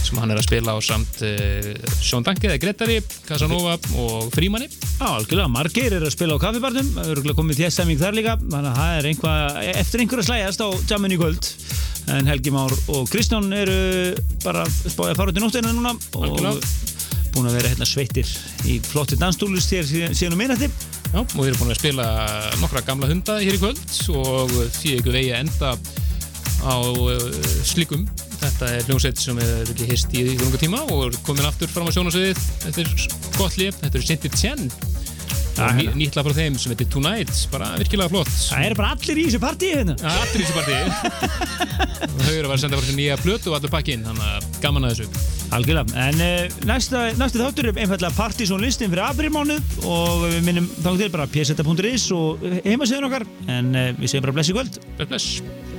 sem 0.04 0.18
hann 0.20 0.34
er 0.34 0.42
að 0.42 0.48
spila 0.48 0.74
á 0.76 0.80
samt 0.84 1.22
uh, 1.24 1.70
Sean 2.02 2.26
Danke 2.26 2.50
eða 2.50 2.60
Gretari, 2.60 2.98
Casanova 3.28 3.78
og 4.02 4.34
Frímanni 4.34 4.68
Já, 5.04 5.18
algjörlega, 5.18 5.50
margir 5.52 5.94
eru 5.98 6.08
að 6.08 6.14
spila 6.14 6.36
á 6.38 6.44
kaffibarnum, 6.44 6.90
það 6.96 7.10
eru 7.12 7.34
komið 7.36 7.58
þjæstemming 7.60 7.98
þar 8.00 8.16
líka, 8.16 8.36
þannig 8.40 8.70
að 8.70 8.78
það 8.78 8.98
er 8.98 9.08
einhvað, 9.10 9.58
eftir 9.74 10.04
einhverja 10.04 10.26
slægjast 10.30 10.64
á 10.64 10.68
jamminu 10.88 11.18
í 11.18 11.20
kvöld. 11.20 11.50
En 12.12 12.28
Helgi 12.28 12.52
Már 12.52 12.74
og 12.92 13.08
Kristján 13.12 13.48
eru 13.56 13.78
bara 14.44 14.66
spáðið 14.68 15.14
að 15.14 15.20
fara 15.20 15.32
út 15.32 15.40
í 15.40 15.44
nóttina 15.44 15.72
núna 15.72 15.94
og 15.96 16.26
Algjörlega. 16.28 16.72
búin 17.34 17.48
að 17.50 17.56
vera 17.58 17.72
hérna 17.72 17.88
sveittir 17.88 18.34
í 18.68 18.80
flotti 18.84 19.18
dansstúlust 19.20 19.72
hér 19.74 19.88
síðan, 19.88 20.36
um 20.36 20.42
minnætti. 20.44 20.70
Já, 21.14 21.22
og 21.22 21.40
við 21.40 21.52
erum 21.52 21.62
búin 21.64 21.74
að 21.74 21.80
spila 21.80 22.08
nokkra 22.62 22.84
gamla 22.86 23.10
hunda 23.10 23.38
hér 23.40 23.56
í 23.56 23.62
kvöld 23.62 23.84
og 24.18 24.54
því 24.80 24.98
ekki 25.00 25.16
vegi 25.16 25.32
að 25.32 25.44
enda 25.46 25.76
á 26.64 26.76
uh, 26.80 27.20
slikum 27.68 28.08
þetta 28.40 28.72
er 28.78 28.88
hljómsveit 28.88 29.20
sem 29.20 29.40
er 29.44 29.70
ekki 29.72 29.88
hist 29.90 30.16
í 30.16 30.26
ykkur 30.34 30.60
tíma 30.62 30.82
og 30.88 31.08
er 31.10 31.20
komin 31.28 31.48
aftur 31.48 31.72
fram 31.72 31.88
á 31.88 31.96
sjónasviðið 31.96 32.42
þetta 32.66 32.84
er 32.84 32.92
gott 33.38 33.60
lif, 33.60 33.80
þetta 33.84 34.00
er 34.00 34.08
Sinti 34.08 34.32
Tjen 34.34 34.68
Já, 34.68 34.93
og 35.58 35.78
ný, 35.78 35.84
hérna. 35.84 35.96
nýtt 36.00 36.18
lag 36.18 36.28
frá 36.28 36.36
þeim 36.38 36.58
sem 36.60 36.74
heitir 36.74 36.90
Tonight 36.94 37.34
bara 37.54 37.70
virkilega 37.82 38.12
flott 38.14 38.32
Það 38.34 38.68
eru 38.70 38.80
bara 38.80 38.92
allir 38.96 39.22
í 39.22 39.26
þessu 39.28 39.42
partíi 39.44 39.72
hérna. 39.74 39.96
Allir 40.14 40.42
í 40.42 40.48
þessu 40.48 40.56
partí 40.58 40.80
og 42.04 42.20
þau 42.24 42.34
eru 42.34 42.34
að 42.34 42.50
vera 42.50 42.56
að 42.56 42.64
senda 42.64 42.82
sér 42.84 42.98
nýja 42.98 43.20
plötu 43.22 43.52
og 43.52 43.58
allur 43.60 43.74
pakkinn, 43.74 44.06
þannig 44.08 44.30
að 44.30 44.62
gaman 44.64 44.88
að 44.88 44.96
þessu 44.96 45.32
Algjörlega, 45.54 46.00
en 46.02 46.24
uh, 46.24 46.56
næsta, 46.66 47.04
næsta 47.20 47.44
þáttur 47.44 47.70
er 47.70 47.84
einfallega 47.84 48.16
Partizón 48.18 48.64
listin 48.64 48.90
fyrir 48.90 49.06
aprilmánuð 49.06 49.86
og 49.86 50.26
við 50.26 50.40
minnum 50.48 50.72
þá 50.80 50.90
til 51.04 51.12
bara 51.14 51.30
pseta.is 51.30 52.08
og 52.18 52.48
heimasíðun 52.66 53.10
okkar 53.12 53.28
en 53.54 53.70
uh, 53.78 53.92
við 54.00 54.10
segjum 54.10 54.28
bara 54.30 54.40
bless 54.40 54.50
í 54.50 54.58
kvöld. 54.58 54.82
Bless, 54.98 55.14
bless 55.14 55.73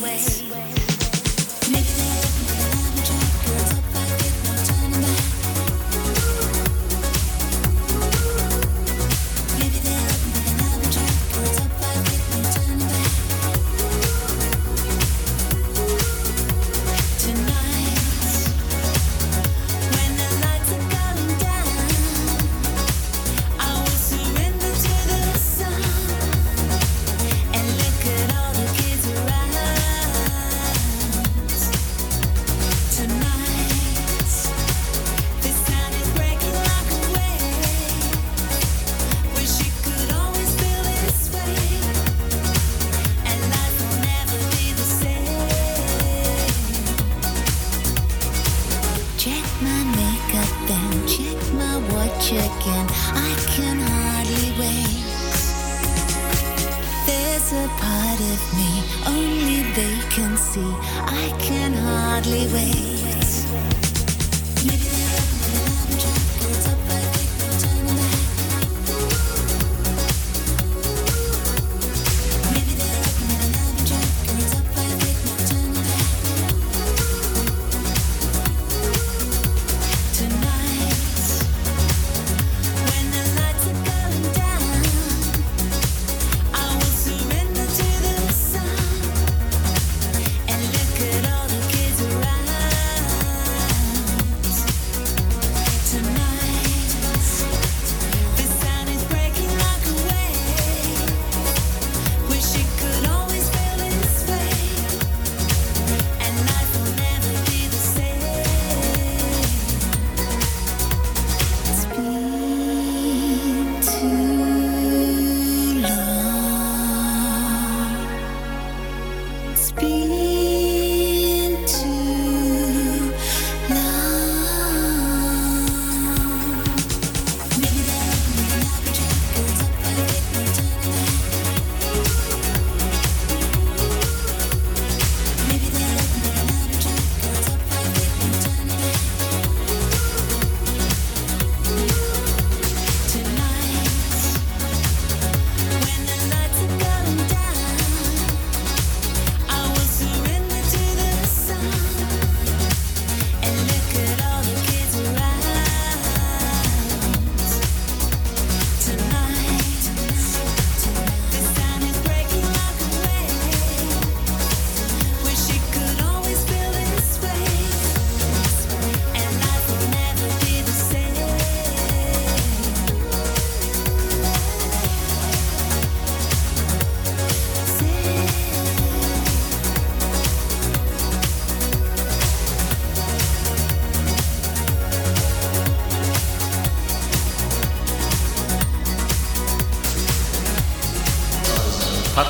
wait. 0.00 0.43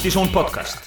Partizón 0.04 0.30
podcast 0.30 0.83